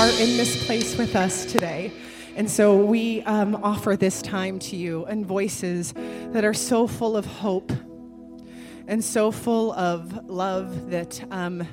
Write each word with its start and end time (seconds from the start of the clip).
are 0.00 0.08
in 0.12 0.38
this 0.38 0.64
place 0.64 0.96
with 0.96 1.14
us 1.14 1.44
today. 1.44 1.92
And 2.34 2.50
so 2.50 2.74
we 2.74 3.22
um, 3.24 3.54
offer 3.56 3.96
this 3.96 4.22
time 4.22 4.58
to 4.60 4.74
you 4.74 5.04
and 5.04 5.26
voices 5.26 5.92
that 6.32 6.42
are 6.42 6.54
so 6.54 6.86
full 6.86 7.18
of 7.18 7.26
hope 7.26 7.70
and 8.86 9.04
so 9.04 9.30
full 9.30 9.74
of 9.74 10.26
love 10.26 10.88
that 10.88 11.22
um, 11.30 11.68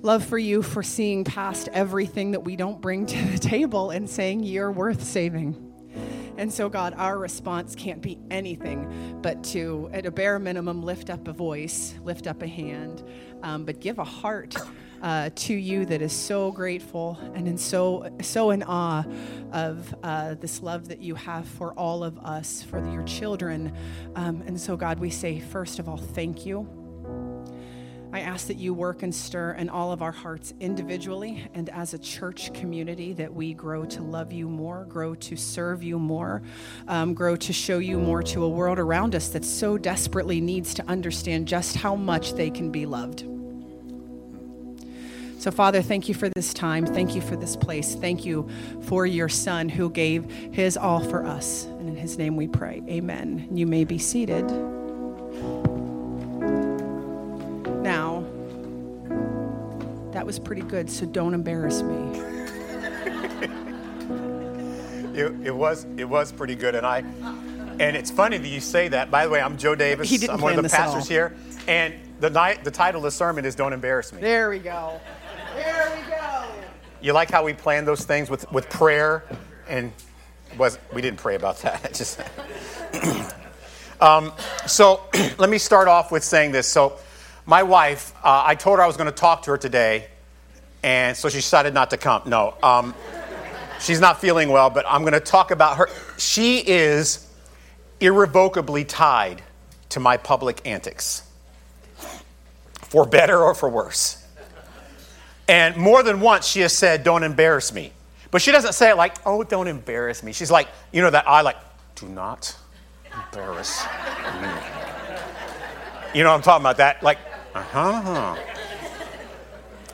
love 0.00 0.24
for 0.24 0.38
you 0.38 0.62
for 0.62 0.82
seeing 0.82 1.24
past 1.24 1.68
everything 1.74 2.30
that 2.30 2.40
we 2.40 2.56
don't 2.56 2.80
bring 2.80 3.04
to 3.04 3.22
the 3.26 3.38
table 3.38 3.90
and 3.90 4.08
saying 4.08 4.42
you're 4.42 4.72
worth 4.72 5.04
saving. 5.04 5.62
And 6.38 6.50
so, 6.50 6.70
God, 6.70 6.94
our 6.96 7.18
response 7.18 7.74
can't 7.74 8.00
be 8.00 8.18
anything 8.30 9.18
but 9.20 9.44
to, 9.44 9.90
at 9.92 10.06
a 10.06 10.10
bare 10.10 10.38
minimum, 10.38 10.82
lift 10.82 11.10
up 11.10 11.28
a 11.28 11.34
voice, 11.34 11.96
lift 12.02 12.26
up 12.26 12.40
a 12.40 12.48
hand, 12.48 13.04
um, 13.42 13.66
but 13.66 13.82
give 13.82 13.98
a 13.98 14.04
heart 14.04 14.56
uh, 15.02 15.30
to 15.34 15.54
you 15.54 15.84
that 15.86 16.02
is 16.02 16.12
so 16.12 16.50
grateful 16.50 17.18
and 17.34 17.46
in 17.48 17.58
so 17.58 18.08
so 18.22 18.50
in 18.50 18.62
awe 18.62 19.04
of 19.52 19.94
uh, 20.02 20.34
this 20.34 20.62
love 20.62 20.88
that 20.88 21.00
you 21.00 21.14
have 21.14 21.46
for 21.46 21.72
all 21.74 22.04
of 22.04 22.18
us, 22.18 22.62
for 22.62 22.84
your 22.90 23.02
children. 23.04 23.72
Um, 24.14 24.42
and 24.46 24.60
so, 24.60 24.76
God, 24.76 24.98
we 24.98 25.10
say 25.10 25.40
first 25.40 25.78
of 25.78 25.88
all, 25.88 25.96
thank 25.96 26.44
you. 26.44 26.68
I 28.12 28.20
ask 28.20 28.46
that 28.46 28.56
you 28.56 28.72
work 28.72 29.02
and 29.02 29.14
stir 29.14 29.52
in 29.52 29.68
all 29.68 29.92
of 29.92 30.00
our 30.00 30.12
hearts 30.12 30.54
individually 30.58 31.46
and 31.52 31.68
as 31.68 31.92
a 31.92 31.98
church 31.98 32.52
community 32.54 33.12
that 33.12 33.34
we 33.34 33.52
grow 33.52 33.84
to 33.84 34.02
love 34.02 34.32
you 34.32 34.48
more, 34.48 34.86
grow 34.86 35.14
to 35.16 35.36
serve 35.36 35.82
you 35.82 35.98
more, 35.98 36.42
um, 36.88 37.12
grow 37.12 37.36
to 37.36 37.52
show 37.52 37.78
you 37.78 37.98
more 37.98 38.22
to 38.22 38.44
a 38.44 38.48
world 38.48 38.78
around 38.78 39.14
us 39.14 39.28
that 39.28 39.44
so 39.44 39.76
desperately 39.76 40.40
needs 40.40 40.72
to 40.74 40.86
understand 40.88 41.46
just 41.46 41.76
how 41.76 41.94
much 41.94 42.32
they 42.32 42.48
can 42.48 42.70
be 42.70 42.86
loved. 42.86 43.35
So, 45.46 45.52
Father, 45.52 45.80
thank 45.80 46.08
you 46.08 46.14
for 46.14 46.28
this 46.30 46.52
time. 46.52 46.84
Thank 46.84 47.14
you 47.14 47.20
for 47.20 47.36
this 47.36 47.54
place. 47.54 47.94
Thank 47.94 48.24
you 48.24 48.48
for 48.80 49.06
your 49.06 49.28
Son 49.28 49.68
who 49.68 49.88
gave 49.90 50.28
his 50.50 50.76
all 50.76 50.98
for 50.98 51.24
us. 51.24 51.66
And 51.66 51.88
in 51.88 51.94
his 51.94 52.18
name 52.18 52.34
we 52.34 52.48
pray. 52.48 52.82
Amen. 52.88 53.46
You 53.52 53.64
may 53.64 53.84
be 53.84 53.96
seated. 53.96 54.44
Now, 57.80 58.24
that 60.10 60.26
was 60.26 60.40
pretty 60.40 60.62
good, 60.62 60.90
so 60.90 61.06
don't 61.06 61.32
embarrass 61.32 61.80
me. 61.80 62.22
It, 65.16 65.32
it 65.44 65.54
was 65.56 65.86
it 65.96 66.04
was 66.04 66.30
pretty 66.30 66.54
good, 66.56 66.74
and 66.74 66.86
I 66.86 66.98
and 66.98 67.96
it's 67.96 68.10
funny 68.10 68.36
that 68.36 68.48
you 68.48 68.60
say 68.60 68.88
that. 68.88 69.10
By 69.10 69.24
the 69.24 69.30
way, 69.30 69.40
I'm 69.40 69.56
Joe 69.56 69.74
Davis. 69.74 70.10
He 70.10 70.18
didn't 70.18 70.34
I'm 70.34 70.40
one 70.42 70.58
of 70.58 70.62
the 70.62 70.68
pastors 70.68 71.08
here, 71.08 71.34
and 71.66 71.94
the 72.20 72.28
night 72.28 72.64
the 72.64 72.70
title 72.70 72.98
of 72.98 73.04
the 73.04 73.10
sermon 73.10 73.46
is 73.46 73.54
"Don't 73.54 73.72
Embarrass 73.72 74.12
Me." 74.12 74.20
There 74.20 74.50
we 74.50 74.58
go. 74.58 75.00
You 77.00 77.12
like 77.12 77.30
how 77.30 77.44
we 77.44 77.52
plan 77.52 77.84
those 77.84 78.04
things 78.04 78.30
with 78.30 78.50
with 78.52 78.68
prayer, 78.70 79.24
and 79.68 79.92
was 80.58 80.78
we 80.92 81.02
didn't 81.02 81.18
pray 81.18 81.34
about 81.34 81.58
that. 81.58 81.82
Just 81.94 82.20
um, 84.00 84.32
so 84.66 85.02
let 85.38 85.50
me 85.50 85.58
start 85.58 85.88
off 85.88 86.10
with 86.10 86.24
saying 86.24 86.52
this. 86.52 86.66
So 86.66 86.98
my 87.44 87.62
wife, 87.62 88.12
uh, 88.24 88.42
I 88.46 88.54
told 88.54 88.78
her 88.78 88.84
I 88.84 88.86
was 88.86 88.96
going 88.96 89.10
to 89.10 89.16
talk 89.16 89.42
to 89.42 89.52
her 89.52 89.58
today, 89.58 90.08
and 90.82 91.16
so 91.16 91.28
she 91.28 91.38
decided 91.38 91.74
not 91.74 91.90
to 91.90 91.96
come. 91.96 92.22
No. 92.26 92.54
Um, 92.62 92.94
She's 93.80 94.00
not 94.00 94.20
feeling 94.20 94.48
well, 94.48 94.70
but 94.70 94.84
I'm 94.88 95.02
going 95.02 95.12
to 95.12 95.20
talk 95.20 95.50
about 95.50 95.76
her. 95.76 95.88
She 96.18 96.58
is 96.58 97.30
irrevocably 98.00 98.84
tied 98.84 99.42
to 99.90 100.00
my 100.00 100.16
public 100.16 100.66
antics, 100.66 101.22
for 102.74 103.06
better 103.06 103.42
or 103.42 103.54
for 103.54 103.68
worse. 103.68 104.25
And 105.48 105.76
more 105.76 106.02
than 106.02 106.20
once, 106.20 106.46
she 106.46 106.60
has 106.60 106.72
said, 106.72 107.04
Don't 107.04 107.22
embarrass 107.22 107.72
me. 107.72 107.92
But 108.30 108.42
she 108.42 108.52
doesn't 108.52 108.72
say 108.72 108.90
it 108.90 108.96
like, 108.96 109.14
Oh, 109.24 109.44
don't 109.44 109.68
embarrass 109.68 110.22
me. 110.22 110.32
She's 110.32 110.50
like, 110.50 110.68
You 110.92 111.02
know, 111.02 111.10
that 111.10 111.28
I 111.28 111.42
like, 111.42 111.56
Do 111.94 112.06
not 112.06 112.56
embarrass 113.12 113.84
me. 114.40 114.48
You 116.14 116.24
know 116.24 116.30
what 116.30 116.36
I'm 116.36 116.42
talking 116.42 116.62
about? 116.62 116.78
That, 116.78 117.02
like, 117.02 117.18
uh 117.54 117.62
huh. 117.62 118.36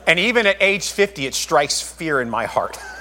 And 0.07 0.19
even 0.19 0.47
at 0.47 0.57
age 0.61 0.89
50, 0.91 1.25
it 1.25 1.33
strikes 1.33 1.81
fear 1.81 2.21
in 2.21 2.29
my 2.29 2.45
heart. 2.45 2.77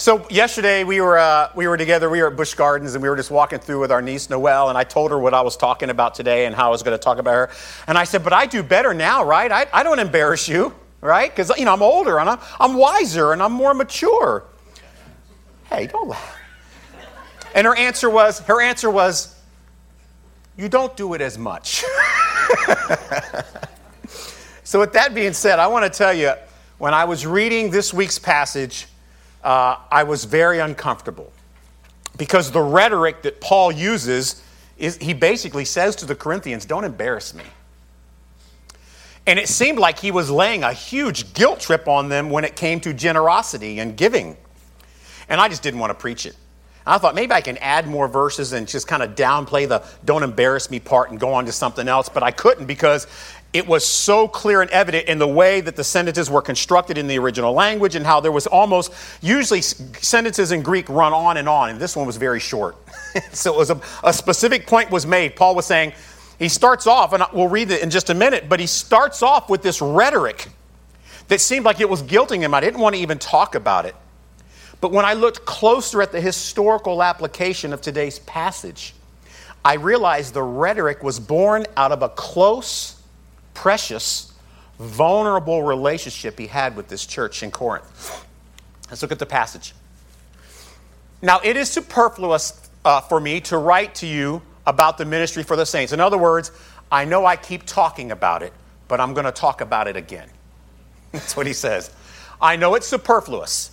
So 0.00 0.26
yesterday 0.30 0.82
we 0.82 1.02
were 1.02 1.18
uh, 1.18 1.50
we 1.54 1.68
were 1.68 1.76
together. 1.76 2.08
We 2.08 2.22
were 2.22 2.28
at 2.28 2.36
Busch 2.36 2.54
Gardens 2.54 2.94
and 2.94 3.02
we 3.02 3.10
were 3.10 3.16
just 3.16 3.30
walking 3.30 3.58
through 3.58 3.80
with 3.80 3.92
our 3.92 4.00
niece 4.00 4.30
Noelle. 4.30 4.70
And 4.70 4.78
I 4.78 4.82
told 4.82 5.10
her 5.10 5.18
what 5.18 5.34
I 5.34 5.42
was 5.42 5.58
talking 5.58 5.90
about 5.90 6.14
today 6.14 6.46
and 6.46 6.54
how 6.54 6.68
I 6.68 6.70
was 6.70 6.82
going 6.82 6.98
to 6.98 7.02
talk 7.02 7.18
about 7.18 7.34
her. 7.34 7.50
And 7.86 7.98
I 7.98 8.04
said, 8.04 8.24
"But 8.24 8.32
I 8.32 8.46
do 8.46 8.62
better 8.62 8.94
now, 8.94 9.22
right? 9.22 9.52
I, 9.52 9.66
I 9.74 9.82
don't 9.82 9.98
embarrass 9.98 10.48
you, 10.48 10.74
right? 11.02 11.30
Because 11.30 11.50
you 11.58 11.66
know 11.66 11.74
I'm 11.74 11.82
older 11.82 12.18
and 12.18 12.30
I'm, 12.30 12.38
I'm 12.58 12.78
wiser 12.78 13.34
and 13.34 13.42
I'm 13.42 13.52
more 13.52 13.74
mature." 13.74 14.44
Hey, 15.68 15.86
don't 15.86 16.08
laugh. 16.08 16.38
And 17.54 17.66
her 17.66 17.76
answer 17.76 18.08
was 18.08 18.40
her 18.40 18.62
answer 18.62 18.88
was, 18.88 19.38
"You 20.56 20.70
don't 20.70 20.96
do 20.96 21.12
it 21.12 21.20
as 21.20 21.36
much." 21.36 21.84
so 24.64 24.80
with 24.80 24.94
that 24.94 25.12
being 25.14 25.34
said, 25.34 25.58
I 25.58 25.66
want 25.66 25.84
to 25.84 25.90
tell 25.90 26.14
you 26.14 26.32
when 26.78 26.94
I 26.94 27.04
was 27.04 27.26
reading 27.26 27.70
this 27.70 27.92
week's 27.92 28.18
passage 28.18 28.86
uh, 29.42 29.76
I 29.90 30.02
was 30.04 30.24
very 30.24 30.58
uncomfortable 30.58 31.32
because 32.16 32.50
the 32.50 32.60
rhetoric 32.60 33.22
that 33.22 33.40
Paul 33.40 33.72
uses 33.72 34.42
is 34.76 34.96
he 34.96 35.14
basically 35.14 35.64
says 35.64 35.96
to 35.96 36.06
the 36.06 36.14
Corinthians, 36.14 36.64
Don't 36.64 36.84
embarrass 36.84 37.34
me. 37.34 37.44
And 39.26 39.38
it 39.38 39.48
seemed 39.48 39.78
like 39.78 39.98
he 39.98 40.10
was 40.10 40.30
laying 40.30 40.64
a 40.64 40.72
huge 40.72 41.34
guilt 41.34 41.60
trip 41.60 41.86
on 41.86 42.08
them 42.08 42.30
when 42.30 42.44
it 42.44 42.56
came 42.56 42.80
to 42.80 42.92
generosity 42.94 43.78
and 43.78 43.96
giving. 43.96 44.36
And 45.28 45.40
I 45.40 45.48
just 45.48 45.62
didn't 45.62 45.78
want 45.78 45.90
to 45.90 45.94
preach 45.94 46.26
it. 46.26 46.36
I 46.90 46.98
thought 46.98 47.14
maybe 47.14 47.32
I 47.32 47.40
can 47.40 47.56
add 47.58 47.86
more 47.86 48.08
verses 48.08 48.52
and 48.52 48.66
just 48.66 48.88
kind 48.88 49.02
of 49.02 49.14
downplay 49.14 49.68
the 49.68 49.84
don't 50.04 50.22
embarrass 50.22 50.70
me 50.70 50.80
part 50.80 51.10
and 51.10 51.20
go 51.20 51.32
on 51.32 51.46
to 51.46 51.52
something 51.52 51.86
else, 51.86 52.08
but 52.08 52.22
I 52.22 52.32
couldn't 52.32 52.66
because 52.66 53.06
it 53.52 53.66
was 53.66 53.84
so 53.84 54.28
clear 54.28 54.60
and 54.60 54.70
evident 54.70 55.08
in 55.08 55.18
the 55.18 55.26
way 55.26 55.60
that 55.60 55.76
the 55.76 55.84
sentences 55.84 56.30
were 56.30 56.42
constructed 56.42 56.98
in 56.98 57.06
the 57.06 57.18
original 57.18 57.52
language 57.52 57.94
and 57.94 58.04
how 58.04 58.20
there 58.20 58.32
was 58.32 58.46
almost 58.46 58.92
usually 59.20 59.60
sentences 59.60 60.52
in 60.52 60.62
Greek 60.62 60.88
run 60.88 61.12
on 61.12 61.36
and 61.36 61.48
on, 61.48 61.70
and 61.70 61.80
this 61.80 61.96
one 61.96 62.06
was 62.06 62.16
very 62.16 62.40
short. 62.40 62.76
so 63.32 63.52
it 63.52 63.56
was 63.56 63.70
a, 63.70 63.80
a 64.04 64.12
specific 64.12 64.66
point 64.66 64.90
was 64.90 65.06
made. 65.06 65.36
Paul 65.36 65.54
was 65.54 65.66
saying, 65.66 65.92
he 66.38 66.48
starts 66.48 66.86
off, 66.86 67.12
and 67.12 67.22
we'll 67.32 67.48
read 67.48 67.70
it 67.70 67.82
in 67.82 67.90
just 67.90 68.08
a 68.08 68.14
minute, 68.14 68.48
but 68.48 68.60
he 68.60 68.66
starts 68.66 69.22
off 69.22 69.50
with 69.50 69.62
this 69.62 69.80
rhetoric 69.82 70.48
that 71.28 71.40
seemed 71.40 71.64
like 71.64 71.80
it 71.80 71.88
was 71.88 72.02
guilting 72.02 72.40
him. 72.40 72.54
I 72.54 72.60
didn't 72.60 72.80
want 72.80 72.96
to 72.96 73.00
even 73.00 73.18
talk 73.18 73.54
about 73.54 73.84
it. 73.84 73.94
But 74.80 74.92
when 74.92 75.04
I 75.04 75.12
looked 75.12 75.44
closer 75.44 76.00
at 76.00 76.12
the 76.12 76.20
historical 76.20 77.02
application 77.02 77.72
of 77.72 77.80
today's 77.80 78.18
passage, 78.20 78.94
I 79.64 79.74
realized 79.74 80.32
the 80.32 80.42
rhetoric 80.42 81.02
was 81.02 81.20
born 81.20 81.66
out 81.76 81.92
of 81.92 82.02
a 82.02 82.08
close, 82.08 83.00
precious, 83.52 84.32
vulnerable 84.78 85.62
relationship 85.62 86.38
he 86.38 86.46
had 86.46 86.76
with 86.76 86.88
this 86.88 87.04
church 87.04 87.42
in 87.42 87.50
Corinth. 87.50 88.26
Let's 88.88 89.02
look 89.02 89.12
at 89.12 89.18
the 89.18 89.26
passage. 89.26 89.74
Now, 91.20 91.40
it 91.44 91.56
is 91.56 91.70
superfluous 91.70 92.70
uh, 92.84 93.02
for 93.02 93.20
me 93.20 93.40
to 93.42 93.58
write 93.58 93.94
to 93.96 94.06
you 94.06 94.40
about 94.66 94.96
the 94.96 95.04
ministry 95.04 95.42
for 95.42 95.56
the 95.56 95.66
saints. 95.66 95.92
In 95.92 96.00
other 96.00 96.16
words, 96.16 96.50
I 96.90 97.04
know 97.04 97.26
I 97.26 97.36
keep 97.36 97.66
talking 97.66 98.10
about 98.10 98.42
it, 98.42 98.54
but 98.88 99.00
I'm 99.00 99.12
going 99.12 99.26
to 99.26 99.32
talk 99.32 99.60
about 99.60 99.86
it 99.86 99.96
again. 99.96 100.28
That's 101.12 101.36
what 101.36 101.46
he 101.46 101.52
says. 101.52 101.90
I 102.40 102.56
know 102.56 102.74
it's 102.74 102.86
superfluous, 102.86 103.70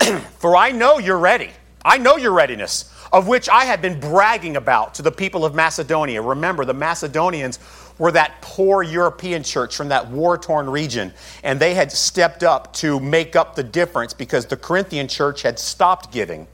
for 0.38 0.56
I 0.56 0.70
know 0.70 0.98
you're 0.98 1.18
ready. 1.18 1.50
I 1.84 1.98
know 1.98 2.16
your 2.16 2.32
readiness, 2.32 2.92
of 3.12 3.26
which 3.26 3.48
I 3.48 3.64
have 3.64 3.80
been 3.80 3.98
bragging 3.98 4.56
about 4.56 4.94
to 4.94 5.02
the 5.02 5.10
people 5.10 5.44
of 5.44 5.54
Macedonia. 5.54 6.20
Remember, 6.20 6.64
the 6.64 6.74
Macedonians 6.74 7.58
were 7.98 8.12
that 8.12 8.40
poor 8.40 8.82
European 8.82 9.42
church 9.42 9.76
from 9.76 9.88
that 9.88 10.08
war 10.08 10.36
torn 10.36 10.68
region, 10.68 11.12
and 11.42 11.58
they 11.58 11.74
had 11.74 11.90
stepped 11.90 12.42
up 12.42 12.72
to 12.74 13.00
make 13.00 13.36
up 13.36 13.54
the 13.54 13.62
difference 13.62 14.12
because 14.12 14.46
the 14.46 14.56
Corinthian 14.56 15.08
church 15.08 15.42
had 15.42 15.58
stopped 15.58 16.12
giving 16.12 16.46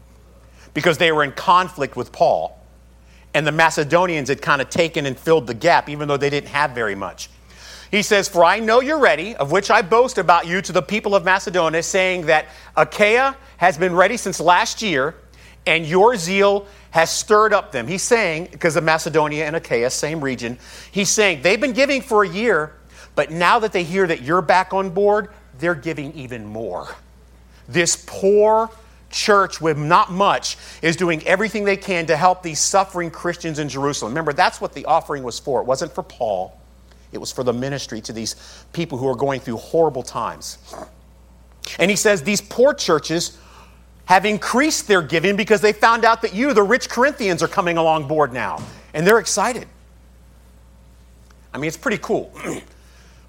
because 0.74 0.98
they 0.98 1.10
were 1.10 1.24
in 1.24 1.32
conflict 1.32 1.96
with 1.96 2.12
Paul. 2.12 2.60
And 3.34 3.46
the 3.46 3.52
Macedonians 3.52 4.28
had 4.28 4.40
kind 4.40 4.62
of 4.62 4.70
taken 4.70 5.06
and 5.06 5.18
filled 5.18 5.46
the 5.46 5.54
gap, 5.54 5.88
even 5.88 6.08
though 6.08 6.16
they 6.16 6.30
didn't 6.30 6.48
have 6.50 6.70
very 6.70 6.94
much. 6.94 7.30
He 7.90 8.02
says, 8.02 8.28
For 8.28 8.44
I 8.44 8.58
know 8.60 8.80
you're 8.80 8.98
ready, 8.98 9.36
of 9.36 9.52
which 9.52 9.70
I 9.70 9.82
boast 9.82 10.18
about 10.18 10.46
you 10.46 10.60
to 10.62 10.72
the 10.72 10.82
people 10.82 11.14
of 11.14 11.24
Macedonia, 11.24 11.82
saying 11.82 12.26
that 12.26 12.46
Achaia 12.76 13.36
has 13.58 13.78
been 13.78 13.94
ready 13.94 14.16
since 14.16 14.40
last 14.40 14.82
year, 14.82 15.14
and 15.66 15.86
your 15.86 16.16
zeal 16.16 16.66
has 16.90 17.10
stirred 17.10 17.52
up 17.52 17.72
them. 17.72 17.86
He's 17.86 18.02
saying, 18.02 18.48
because 18.52 18.76
of 18.76 18.84
Macedonia 18.84 19.46
and 19.46 19.56
Achaia, 19.56 19.90
same 19.90 20.22
region, 20.22 20.58
he's 20.90 21.08
saying 21.10 21.42
they've 21.42 21.60
been 21.60 21.72
giving 21.72 22.00
for 22.00 22.24
a 22.24 22.28
year, 22.28 22.74
but 23.14 23.30
now 23.30 23.58
that 23.58 23.72
they 23.72 23.84
hear 23.84 24.06
that 24.06 24.22
you're 24.22 24.42
back 24.42 24.72
on 24.72 24.90
board, 24.90 25.28
they're 25.58 25.74
giving 25.74 26.12
even 26.14 26.46
more. 26.46 26.88
This 27.68 28.02
poor 28.06 28.70
church 29.10 29.60
with 29.60 29.78
not 29.78 30.12
much 30.12 30.56
is 30.82 30.96
doing 30.96 31.26
everything 31.26 31.64
they 31.64 31.76
can 31.76 32.06
to 32.06 32.16
help 32.16 32.42
these 32.42 32.60
suffering 32.60 33.10
Christians 33.10 33.58
in 33.58 33.68
Jerusalem. 33.68 34.12
Remember, 34.12 34.32
that's 34.32 34.60
what 34.60 34.72
the 34.72 34.84
offering 34.84 35.22
was 35.22 35.38
for. 35.38 35.60
It 35.60 35.66
wasn't 35.66 35.92
for 35.92 36.02
Paul, 36.02 36.60
It 37.16 37.18
was 37.18 37.32
for 37.32 37.42
the 37.42 37.52
ministry 37.52 38.02
to 38.02 38.12
these 38.12 38.36
people 38.74 38.98
who 38.98 39.08
are 39.08 39.14
going 39.16 39.40
through 39.40 39.56
horrible 39.56 40.02
times. 40.02 40.58
And 41.78 41.90
he 41.90 41.96
says 41.96 42.22
these 42.22 42.42
poor 42.42 42.74
churches 42.74 43.38
have 44.04 44.26
increased 44.26 44.86
their 44.86 45.00
giving 45.00 45.34
because 45.34 45.62
they 45.62 45.72
found 45.72 46.04
out 46.04 46.20
that 46.22 46.34
you, 46.34 46.52
the 46.52 46.62
rich 46.62 46.90
Corinthians, 46.90 47.42
are 47.42 47.48
coming 47.48 47.78
along 47.78 48.06
board 48.06 48.34
now. 48.34 48.62
And 48.92 49.06
they're 49.06 49.18
excited. 49.18 49.66
I 51.54 51.58
mean, 51.58 51.68
it's 51.68 51.76
pretty 51.78 51.98
cool. 51.98 52.30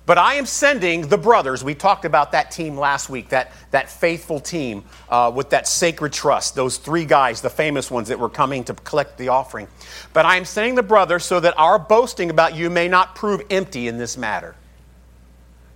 but 0.08 0.18
I 0.18 0.36
am 0.36 0.46
sending 0.46 1.10
the 1.10 1.18
brothers. 1.18 1.66
We 1.66 1.76
talked 1.76 2.06
about 2.06 2.32
that 2.32 2.50
team 2.50 2.78
last 2.78 3.10
week, 3.10 3.28
that, 3.30 3.52
that 3.72 3.90
faithful 3.90 4.40
team 4.40 4.86
uh, 5.10 5.30
with 5.36 5.50
that 5.50 5.68
sacred 5.68 6.14
trust, 6.14 6.56
those 6.56 6.78
three 6.78 7.04
guys, 7.04 7.42
the 7.42 7.50
famous 7.50 7.92
ones 7.92 8.08
that 8.08 8.18
were 8.18 8.30
coming 8.30 8.64
to 8.64 8.74
collect 8.74 9.18
the 9.18 9.28
offering. 9.28 9.68
But 10.14 10.26
I 10.26 10.38
am 10.38 10.46
sending 10.46 10.76
the 10.76 10.82
brothers 10.82 11.26
so 11.26 11.42
that 11.42 11.56
our 11.60 11.78
boasting 11.78 12.30
about 12.30 12.56
you 12.56 12.70
may 12.70 12.88
not 12.88 13.16
prove 13.16 13.42
empty 13.50 13.90
in 13.90 13.98
this 13.98 14.16
matter. 14.16 14.56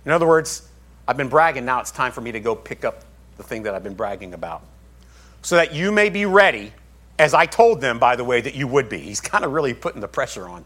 In 0.06 0.12
other 0.12 0.26
words, 0.26 0.66
I've 1.06 1.18
been 1.18 1.28
bragging, 1.28 1.66
now 1.66 1.80
it's 1.80 1.90
time 1.90 2.10
for 2.10 2.22
me 2.22 2.32
to 2.32 2.40
go 2.40 2.54
pick 2.56 2.86
up 2.86 3.04
the 3.36 3.42
thing 3.42 3.64
that 3.64 3.74
I've 3.74 3.84
been 3.84 3.94
bragging 3.94 4.32
about. 4.32 4.62
So 5.42 5.56
that 5.56 5.74
you 5.74 5.92
may 5.92 6.08
be 6.08 6.24
ready, 6.24 6.72
as 7.18 7.34
I 7.34 7.44
told 7.44 7.82
them, 7.82 7.98
by 7.98 8.16
the 8.16 8.24
way, 8.24 8.40
that 8.40 8.54
you 8.54 8.66
would 8.66 8.88
be. 8.88 8.96
He's 8.96 9.20
kind 9.20 9.44
of 9.44 9.52
really 9.52 9.74
putting 9.74 10.00
the 10.00 10.08
pressure 10.08 10.48
on. 10.48 10.64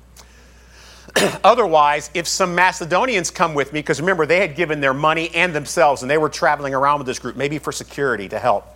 Otherwise, 1.45 2.11
if 2.15 2.27
some 2.29 2.55
Macedonians 2.55 3.31
come 3.31 3.55
with 3.55 3.73
me, 3.73 3.81
because 3.81 4.01
remember, 4.01 4.27
they 4.27 4.41
had 4.41 4.55
given 4.55 4.81
their 4.81 4.95
money 4.95 5.35
and 5.35 5.55
themselves, 5.55 6.03
and 6.03 6.11
they 6.11 6.19
were 6.19 6.29
traveling 6.29 6.75
around 6.75 6.99
with 6.99 7.07
this 7.07 7.19
group, 7.19 7.37
maybe 7.37 7.59
for 7.59 7.73
security 7.73 8.29
to 8.29 8.39
help. 8.39 8.67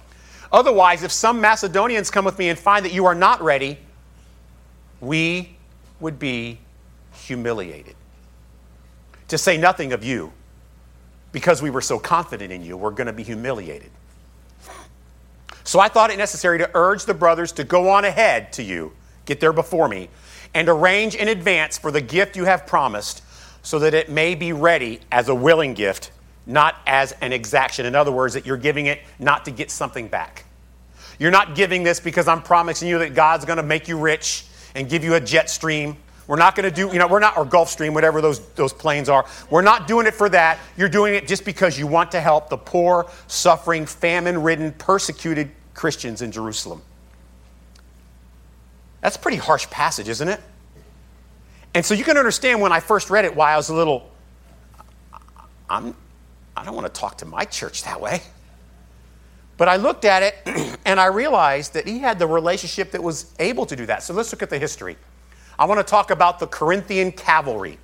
Otherwise, 0.52 1.02
if 1.02 1.12
some 1.12 1.40
Macedonians 1.40 2.10
come 2.10 2.24
with 2.24 2.38
me 2.38 2.48
and 2.48 2.58
find 2.58 2.84
that 2.84 2.92
you 2.92 3.06
are 3.06 3.14
not 3.14 3.40
ready, 3.42 3.78
we 5.00 5.56
would 6.00 6.18
be 6.18 6.58
humiliated. 7.12 7.94
To 9.28 9.38
say 9.38 9.56
nothing 9.56 9.92
of 9.92 10.02
you 10.02 10.32
because 11.32 11.62
we 11.62 11.70
were 11.70 11.80
so 11.80 11.98
confident 11.98 12.50
in 12.50 12.64
you, 12.64 12.76
we're 12.76 12.90
going 12.90 13.06
to 13.06 13.12
be 13.12 13.22
humiliated. 13.22 13.90
So 15.62 15.78
I 15.78 15.88
thought 15.88 16.10
it 16.10 16.18
necessary 16.18 16.58
to 16.58 16.70
urge 16.74 17.04
the 17.04 17.14
brothers 17.14 17.52
to 17.52 17.64
go 17.64 17.90
on 17.90 18.04
ahead 18.04 18.52
to 18.54 18.62
you, 18.62 18.92
get 19.26 19.38
there 19.38 19.52
before 19.52 19.88
me, 19.88 20.08
and 20.54 20.68
arrange 20.68 21.14
in 21.14 21.28
advance 21.28 21.78
for 21.78 21.90
the 21.90 22.00
gift 22.00 22.36
you 22.36 22.44
have 22.44 22.66
promised, 22.66 23.22
so 23.62 23.78
that 23.78 23.94
it 23.94 24.08
may 24.08 24.34
be 24.34 24.52
ready 24.52 25.00
as 25.12 25.28
a 25.28 25.34
willing 25.34 25.74
gift, 25.74 26.10
not 26.46 26.76
as 26.86 27.12
an 27.20 27.32
exaction. 27.32 27.86
In 27.86 27.94
other 27.94 28.12
words, 28.12 28.34
that 28.34 28.46
you're 28.46 28.56
giving 28.56 28.86
it 28.86 29.00
not 29.18 29.44
to 29.44 29.50
get 29.50 29.70
something 29.70 30.08
back. 30.08 30.44
You're 31.18 31.30
not 31.30 31.54
giving 31.54 31.82
this 31.82 32.00
because 32.00 32.26
I'm 32.26 32.42
promising 32.42 32.88
you 32.88 32.98
that 33.00 33.14
God's 33.14 33.44
going 33.44 33.58
to 33.58 33.62
make 33.62 33.88
you 33.88 33.98
rich 33.98 34.44
and 34.74 34.88
give 34.88 35.04
you 35.04 35.14
a 35.14 35.20
jet 35.20 35.50
stream 35.50 35.96
we're 36.30 36.36
not 36.36 36.54
going 36.54 36.62
to 36.62 36.70
do, 36.70 36.86
you 36.92 37.00
know, 37.00 37.08
we're 37.08 37.18
not, 37.18 37.36
or 37.36 37.44
Gulfstream, 37.44 37.92
whatever 37.92 38.20
those, 38.20 38.38
those 38.50 38.72
planes 38.72 39.08
are. 39.08 39.26
We're 39.50 39.62
not 39.62 39.88
doing 39.88 40.06
it 40.06 40.14
for 40.14 40.28
that. 40.28 40.60
You're 40.76 40.88
doing 40.88 41.12
it 41.12 41.26
just 41.26 41.44
because 41.44 41.76
you 41.76 41.88
want 41.88 42.12
to 42.12 42.20
help 42.20 42.48
the 42.48 42.56
poor, 42.56 43.10
suffering, 43.26 43.84
famine 43.84 44.40
ridden, 44.40 44.70
persecuted 44.74 45.50
Christians 45.74 46.22
in 46.22 46.30
Jerusalem. 46.30 46.82
That's 49.00 49.16
a 49.16 49.18
pretty 49.18 49.38
harsh 49.38 49.68
passage, 49.70 50.08
isn't 50.08 50.28
it? 50.28 50.40
And 51.74 51.84
so 51.84 51.94
you 51.94 52.04
can 52.04 52.16
understand 52.16 52.60
when 52.60 52.72
I 52.72 52.80
first 52.80 53.10
read 53.10 53.24
it 53.24 53.34
why 53.34 53.52
I 53.52 53.56
was 53.56 53.68
a 53.68 53.74
little, 53.74 54.10
I'm, 55.68 55.94
I 56.56 56.64
don't 56.64 56.74
want 56.74 56.92
to 56.92 57.00
talk 57.00 57.18
to 57.18 57.26
my 57.26 57.44
church 57.44 57.84
that 57.84 58.00
way. 58.00 58.22
But 59.56 59.68
I 59.68 59.76
looked 59.76 60.04
at 60.04 60.22
it 60.22 60.78
and 60.84 60.98
I 60.98 61.06
realized 61.06 61.74
that 61.74 61.86
he 61.86 61.98
had 61.98 62.18
the 62.18 62.26
relationship 62.26 62.90
that 62.92 63.02
was 63.02 63.32
able 63.38 63.66
to 63.66 63.76
do 63.76 63.86
that. 63.86 64.02
So 64.02 64.14
let's 64.14 64.32
look 64.32 64.42
at 64.42 64.50
the 64.50 64.58
history. 64.58 64.96
I 65.58 65.66
want 65.66 65.78
to 65.78 65.84
talk 65.84 66.10
about 66.10 66.38
the 66.38 66.46
Corinthian 66.46 67.12
cavalry. 67.12 67.78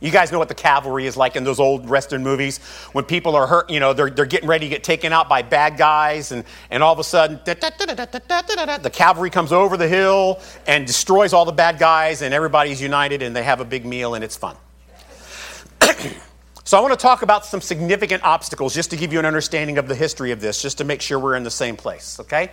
You 0.00 0.10
guys 0.10 0.32
know 0.32 0.38
what 0.38 0.48
the 0.48 0.54
cavalry 0.54 1.06
is 1.06 1.18
like 1.18 1.36
in 1.36 1.44
those 1.44 1.60
old 1.60 1.86
Western 1.86 2.22
movies 2.22 2.56
when 2.92 3.04
people 3.04 3.36
are 3.36 3.46
hurt, 3.46 3.68
you 3.68 3.80
know, 3.80 3.92
they're, 3.92 4.08
they're 4.08 4.24
getting 4.24 4.48
ready 4.48 4.64
to 4.64 4.70
get 4.70 4.82
taken 4.82 5.12
out 5.12 5.28
by 5.28 5.42
bad 5.42 5.76
guys, 5.76 6.32
and, 6.32 6.44
and 6.70 6.82
all 6.82 6.92
of 6.92 6.98
a 6.98 7.04
sudden, 7.04 7.38
the 7.44 8.90
cavalry 8.90 9.28
comes 9.28 9.52
over 9.52 9.76
the 9.76 9.88
hill 9.88 10.40
and 10.66 10.86
destroys 10.86 11.34
all 11.34 11.44
the 11.44 11.52
bad 11.52 11.78
guys, 11.78 12.22
and 12.22 12.32
everybody's 12.32 12.80
united, 12.80 13.20
and 13.20 13.36
they 13.36 13.42
have 13.42 13.60
a 13.60 13.64
big 13.64 13.84
meal, 13.84 14.14
and 14.14 14.24
it's 14.24 14.36
fun. 14.36 14.56
so, 16.64 16.78
I 16.78 16.80
want 16.80 16.92
to 16.92 17.02
talk 17.02 17.20
about 17.20 17.44
some 17.44 17.60
significant 17.60 18.24
obstacles 18.24 18.74
just 18.74 18.88
to 18.90 18.96
give 18.96 19.12
you 19.12 19.18
an 19.18 19.26
understanding 19.26 19.76
of 19.76 19.86
the 19.86 19.94
history 19.94 20.30
of 20.30 20.40
this, 20.40 20.62
just 20.62 20.78
to 20.78 20.84
make 20.84 21.02
sure 21.02 21.18
we're 21.18 21.36
in 21.36 21.44
the 21.44 21.50
same 21.50 21.76
place, 21.76 22.18
okay? 22.20 22.50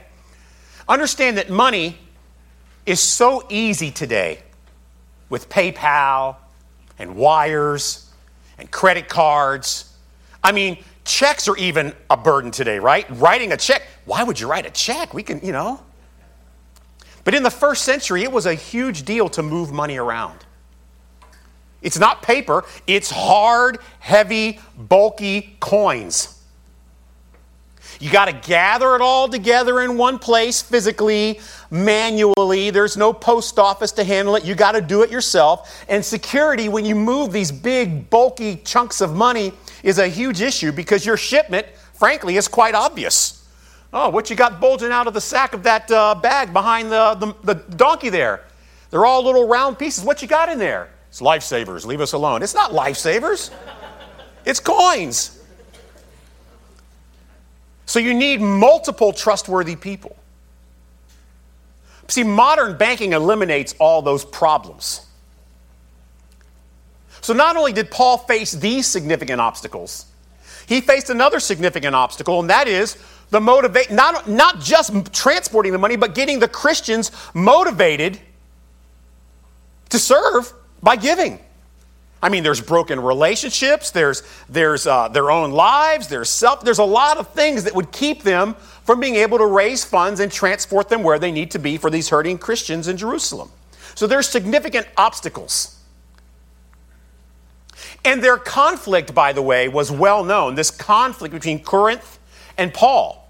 Understand 0.90 1.38
that 1.38 1.50
money 1.50 1.98
is 2.86 3.00
so 3.00 3.46
easy 3.50 3.90
today 3.90 4.44
with 5.30 5.48
PayPal 5.48 6.36
and 7.00 7.16
wires 7.16 8.12
and 8.58 8.70
credit 8.72 9.08
cards. 9.08 9.94
I 10.44 10.52
mean, 10.52 10.84
checks 11.04 11.48
are 11.48 11.58
even 11.58 11.94
a 12.10 12.18
burden 12.18 12.52
today, 12.52 12.80
right? 12.80 13.06
Writing 13.12 13.52
a 13.52 13.58
check. 13.58 13.84
Why 14.06 14.24
would 14.24 14.40
you 14.40 14.48
write 14.48 14.66
a 14.66 14.72
check? 14.72 15.14
We 15.14 15.24
can, 15.24 15.40
you 15.46 15.52
know. 15.52 15.82
But 17.24 17.36
in 17.36 17.44
the 17.44 17.52
first 17.52 17.84
century, 17.84 18.24
it 18.24 18.32
was 18.32 18.46
a 18.46 18.54
huge 18.54 19.04
deal 19.04 19.28
to 19.30 19.44
move 19.44 19.72
money 19.72 19.98
around. 19.98 20.46
It's 21.82 22.00
not 22.00 22.22
paper, 22.22 22.66
it's 22.88 23.12
hard, 23.12 23.80
heavy, 24.00 24.60
bulky 24.78 25.58
coins. 25.60 26.37
You 28.00 28.12
got 28.12 28.26
to 28.26 28.34
gather 28.34 28.96
it 28.96 29.02
all 29.02 29.28
together 29.28 29.82
in 29.82 29.98
one 29.98 30.20
place 30.20 30.62
physically, 30.62 31.40
manually. 31.72 32.70
There's 32.70 32.96
no 32.96 33.12
post 33.12 33.58
office 33.58 33.92
to 33.94 34.04
handle 34.04 34.36
it. 34.36 34.46
You 34.46 34.56
got 34.56 34.74
to 34.74 34.82
do 34.82 35.02
it 35.02 35.10
yourself. 35.10 35.84
And 35.90 36.04
security, 36.06 36.70
when 36.70 36.86
you 36.86 36.96
move 36.96 37.32
these 37.32 37.52
big, 37.52 38.10
bulky 38.10 38.58
chunks 38.58 39.02
of 39.02 39.16
money, 39.16 39.54
is 39.84 40.00
a 40.00 40.08
huge 40.08 40.42
issue 40.42 40.72
because 40.72 41.06
your 41.06 41.18
shipment, 41.18 41.66
frankly, 41.94 42.38
is 42.38 42.48
quite 42.48 42.76
obvious. 42.76 43.48
Oh, 43.94 44.10
what 44.10 44.30
you 44.30 44.36
got 44.36 44.60
bulging 44.60 44.92
out 44.92 45.08
of 45.08 45.14
the 45.14 45.22
sack 45.22 45.54
of 45.54 45.64
that 45.64 45.90
uh, 45.90 46.14
bag 46.16 46.52
behind 46.52 46.92
the, 46.92 47.16
the, 47.16 47.54
the 47.54 47.76
donkey 47.76 48.10
there? 48.10 48.44
They're 48.90 49.06
all 49.06 49.24
little 49.24 49.48
round 49.48 49.80
pieces. 49.80 50.04
What 50.04 50.22
you 50.22 50.28
got 50.28 50.50
in 50.50 50.60
there? 50.60 50.90
It's 51.10 51.22
lifesavers. 51.22 51.86
Leave 51.86 52.02
us 52.02 52.14
alone. 52.14 52.44
It's 52.44 52.54
not 52.54 52.72
lifesavers, 52.72 53.52
it's 54.46 54.60
coins. 54.60 55.37
So 57.88 58.00
you 58.00 58.14
need 58.14 58.42
multiple 58.42 59.14
trustworthy 59.14 59.76
people. 59.76 60.16
See, 62.10 62.24
modern 62.24 62.78
banking 62.78 63.14
eliminates 63.14 63.74
all 63.80 64.02
those 64.02 64.24
problems. 64.24 65.06
So 67.22 67.34
not 67.34 67.58
only 67.58 67.74
did 67.74 67.90
Paul 67.90 68.18
face 68.18 68.52
these 68.52 68.86
significant 68.86 69.42
obstacles, 69.42 70.06
he 70.68 70.82
faced 70.82 71.10
another 71.10 71.40
significant 71.40 71.96
obstacle, 71.96 72.40
and 72.42 72.50
that 72.50 72.68
is 72.68 72.98
the 73.30 73.40
motivate 73.40 73.90
not, 73.90 74.30
not 74.30 74.60
just 74.60 75.14
transporting 75.14 75.72
the 75.72 75.78
money, 75.78 75.96
but 75.96 76.14
getting 76.14 76.40
the 76.40 76.48
Christians 76.48 77.12
motivated 77.34 78.20
to 79.90 79.98
serve 79.98 80.52
by 80.84 80.98
giving. 80.98 81.40
I 82.22 82.30
mean, 82.30 82.44
there's 82.44 82.62
broken 82.62 83.00
relationships, 83.00 83.92
there's, 83.92 84.24
there's 84.50 84.88
uh, 84.88 85.08
their 85.10 85.30
own 85.30 85.52
lives, 85.52 86.08
there's 86.08 86.30
self, 86.30 86.64
there's 86.64 86.80
a 86.80 86.84
lot 86.84 87.18
of 87.18 87.30
things 87.30 87.64
that 87.66 87.76
would 87.76 87.92
keep 87.92 88.24
them 88.24 88.56
from 88.86 89.00
being 89.00 89.16
able 89.16 89.38
to 89.38 89.46
raise 89.46 89.86
funds 89.86 90.20
and 90.20 90.32
transport 90.32 90.90
them 90.90 91.04
where 91.04 91.20
they 91.20 91.32
need 91.32 91.52
to 91.52 91.60
be 91.60 91.78
for 91.78 91.92
these 91.92 92.10
hurting 92.10 92.40
Christians 92.40 92.88
in 92.88 92.98
Jerusalem. 92.98 93.52
So 93.94 94.08
there's 94.08 94.28
significant 94.28 94.88
obstacles. 94.98 95.78
And 98.04 98.24
their 98.24 98.38
conflict, 98.38 99.14
by 99.14 99.34
the 99.34 99.42
way, 99.42 99.68
was 99.68 99.92
well 99.92 100.24
known 100.24 100.56
this 100.56 100.72
conflict 100.72 101.34
between 101.34 101.64
Corinth 101.64 102.20
and 102.58 102.74
Paul. 102.74 103.30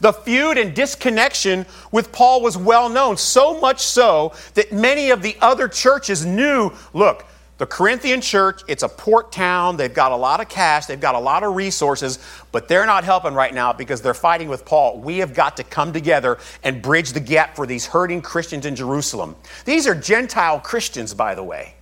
The 0.00 0.12
feud 0.12 0.58
and 0.58 0.74
disconnection 0.74 1.66
with 1.90 2.12
Paul 2.12 2.42
was 2.42 2.56
well 2.56 2.88
known, 2.88 3.16
so 3.16 3.60
much 3.60 3.80
so 3.80 4.32
that 4.54 4.72
many 4.72 5.10
of 5.10 5.22
the 5.22 5.36
other 5.40 5.68
churches 5.68 6.24
knew 6.24 6.72
look, 6.92 7.26
the 7.60 7.66
Corinthian 7.66 8.22
church, 8.22 8.62
it's 8.68 8.82
a 8.82 8.88
port 8.88 9.30
town. 9.30 9.76
They've 9.76 9.92
got 9.92 10.12
a 10.12 10.16
lot 10.16 10.40
of 10.40 10.48
cash, 10.48 10.86
they've 10.86 10.98
got 10.98 11.14
a 11.14 11.18
lot 11.18 11.42
of 11.42 11.54
resources, 11.54 12.18
but 12.52 12.68
they're 12.68 12.86
not 12.86 13.04
helping 13.04 13.34
right 13.34 13.52
now 13.52 13.74
because 13.74 14.00
they're 14.00 14.14
fighting 14.14 14.48
with 14.48 14.64
Paul. 14.64 14.98
We 14.98 15.18
have 15.18 15.34
got 15.34 15.58
to 15.58 15.62
come 15.64 15.92
together 15.92 16.38
and 16.64 16.80
bridge 16.80 17.12
the 17.12 17.20
gap 17.20 17.56
for 17.56 17.66
these 17.66 17.84
hurting 17.84 18.22
Christians 18.22 18.64
in 18.64 18.76
Jerusalem. 18.76 19.36
These 19.66 19.86
are 19.86 19.94
Gentile 19.94 20.58
Christians, 20.58 21.12
by 21.12 21.34
the 21.34 21.42
way. 21.42 21.74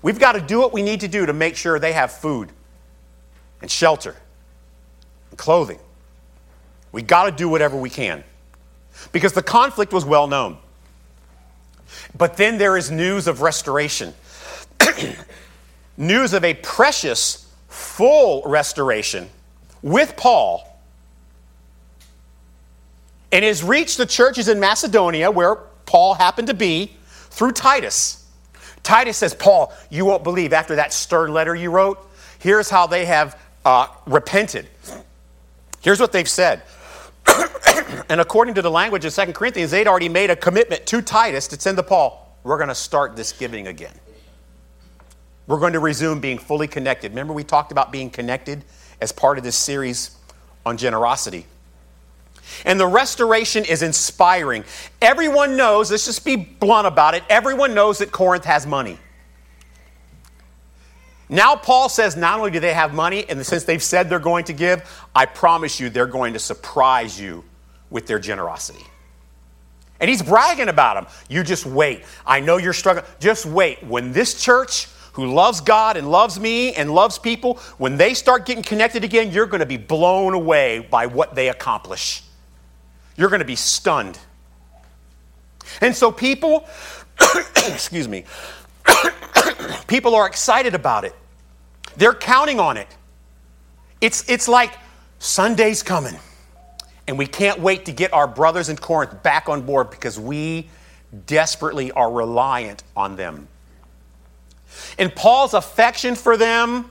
We've 0.00 0.20
got 0.20 0.34
to 0.34 0.40
do 0.40 0.60
what 0.60 0.72
we 0.72 0.82
need 0.82 1.00
to 1.00 1.08
do 1.08 1.26
to 1.26 1.32
make 1.32 1.56
sure 1.56 1.80
they 1.80 1.94
have 1.94 2.12
food 2.12 2.52
and 3.60 3.68
shelter 3.68 4.14
and 5.30 5.38
clothing. 5.40 5.80
We've 6.92 7.08
got 7.08 7.24
to 7.24 7.32
do 7.32 7.48
whatever 7.48 7.76
we 7.76 7.90
can 7.90 8.22
because 9.10 9.32
the 9.32 9.42
conflict 9.42 9.92
was 9.92 10.04
well 10.04 10.28
known. 10.28 10.56
But 12.16 12.36
then 12.36 12.58
there 12.58 12.76
is 12.76 12.92
news 12.92 13.26
of 13.26 13.40
restoration. 13.40 14.14
news 15.96 16.32
of 16.32 16.44
a 16.44 16.54
precious, 16.54 17.52
full 17.68 18.42
restoration 18.46 19.28
with 19.82 20.16
Paul 20.16 20.64
and 23.32 23.44
has 23.44 23.62
reached 23.62 23.98
the 23.98 24.06
churches 24.06 24.48
in 24.48 24.58
Macedonia 24.58 25.30
where 25.30 25.56
Paul 25.86 26.14
happened 26.14 26.48
to 26.48 26.54
be 26.54 26.92
through 27.30 27.52
Titus. 27.52 28.26
Titus 28.82 29.18
says, 29.18 29.34
Paul, 29.34 29.72
you 29.90 30.04
won't 30.04 30.24
believe 30.24 30.52
after 30.52 30.76
that 30.76 30.92
stern 30.92 31.32
letter 31.32 31.54
you 31.54 31.70
wrote. 31.70 31.98
Here's 32.38 32.70
how 32.70 32.86
they 32.86 33.04
have 33.04 33.40
uh, 33.64 33.88
repented. 34.06 34.66
Here's 35.80 36.00
what 36.00 36.12
they've 36.12 36.28
said. 36.28 36.62
and 38.08 38.20
according 38.20 38.54
to 38.54 38.62
the 38.62 38.70
language 38.70 39.04
of 39.04 39.14
2 39.14 39.32
Corinthians, 39.32 39.70
they'd 39.70 39.86
already 39.86 40.08
made 40.08 40.30
a 40.30 40.36
commitment 40.36 40.86
to 40.86 41.02
Titus 41.02 41.48
to 41.48 41.60
send 41.60 41.76
to 41.76 41.82
Paul. 41.82 42.36
We're 42.44 42.56
going 42.56 42.68
to 42.68 42.74
start 42.74 43.16
this 43.16 43.32
giving 43.32 43.66
again. 43.66 43.92
We're 45.48 45.58
going 45.58 45.72
to 45.72 45.80
resume 45.80 46.20
being 46.20 46.38
fully 46.38 46.68
connected. 46.68 47.10
Remember, 47.10 47.32
we 47.32 47.42
talked 47.42 47.72
about 47.72 47.90
being 47.90 48.10
connected 48.10 48.64
as 49.00 49.10
part 49.10 49.38
of 49.38 49.44
this 49.44 49.56
series 49.56 50.16
on 50.64 50.76
generosity. 50.76 51.46
And 52.64 52.78
the 52.78 52.86
restoration 52.86 53.64
is 53.64 53.82
inspiring. 53.82 54.64
Everyone 55.00 55.56
knows, 55.56 55.90
let's 55.90 56.04
just 56.04 56.24
be 56.24 56.36
blunt 56.36 56.86
about 56.86 57.14
it, 57.14 57.22
everyone 57.28 57.74
knows 57.74 57.98
that 57.98 58.12
Corinth 58.12 58.44
has 58.44 58.66
money. 58.66 58.98
Now, 61.30 61.56
Paul 61.56 61.88
says 61.88 62.16
not 62.16 62.38
only 62.38 62.50
do 62.50 62.60
they 62.60 62.72
have 62.72 62.94
money, 62.94 63.28
and 63.28 63.44
since 63.44 63.64
they've 63.64 63.82
said 63.82 64.08
they're 64.08 64.18
going 64.18 64.44
to 64.44 64.54
give, 64.54 65.06
I 65.14 65.26
promise 65.26 65.80
you 65.80 65.90
they're 65.90 66.06
going 66.06 66.32
to 66.34 66.38
surprise 66.38 67.20
you 67.20 67.44
with 67.90 68.06
their 68.06 68.18
generosity. 68.18 68.84
And 70.00 70.08
he's 70.08 70.22
bragging 70.22 70.68
about 70.68 70.94
them. 70.94 71.12
You 71.28 71.42
just 71.42 71.66
wait. 71.66 72.04
I 72.26 72.40
know 72.40 72.56
you're 72.56 72.72
struggling. 72.72 73.04
Just 73.18 73.46
wait. 73.46 73.82
When 73.82 74.12
this 74.12 74.40
church, 74.40 74.88
who 75.12 75.26
loves 75.26 75.60
God 75.60 75.96
and 75.96 76.10
loves 76.10 76.38
me 76.38 76.74
and 76.74 76.92
loves 76.94 77.18
people, 77.18 77.54
when 77.78 77.96
they 77.96 78.14
start 78.14 78.46
getting 78.46 78.62
connected 78.62 79.04
again, 79.04 79.32
you're 79.32 79.46
going 79.46 79.60
to 79.60 79.66
be 79.66 79.76
blown 79.76 80.34
away 80.34 80.86
by 80.90 81.06
what 81.06 81.34
they 81.34 81.48
accomplish. 81.48 82.22
You're 83.16 83.30
going 83.30 83.40
to 83.40 83.46
be 83.46 83.56
stunned. 83.56 84.18
And 85.80 85.94
so 85.94 86.10
people, 86.12 86.66
excuse 87.56 88.08
me, 88.08 88.24
people 89.86 90.14
are 90.14 90.26
excited 90.26 90.74
about 90.74 91.04
it. 91.04 91.14
They're 91.96 92.14
counting 92.14 92.60
on 92.60 92.76
it. 92.76 92.88
It's, 94.00 94.28
it's 94.28 94.48
like 94.48 94.72
Sunday's 95.18 95.82
coming. 95.82 96.14
And 97.08 97.18
we 97.18 97.26
can't 97.26 97.60
wait 97.60 97.86
to 97.86 97.92
get 97.92 98.12
our 98.12 98.28
brothers 98.28 98.68
in 98.68 98.76
Corinth 98.76 99.22
back 99.22 99.48
on 99.48 99.62
board 99.62 99.90
because 99.90 100.20
we 100.20 100.68
desperately 101.26 101.90
are 101.92 102.10
reliant 102.12 102.84
on 102.94 103.16
them. 103.16 103.48
And 104.98 105.14
Paul's 105.14 105.54
affection 105.54 106.14
for 106.14 106.36
them 106.36 106.90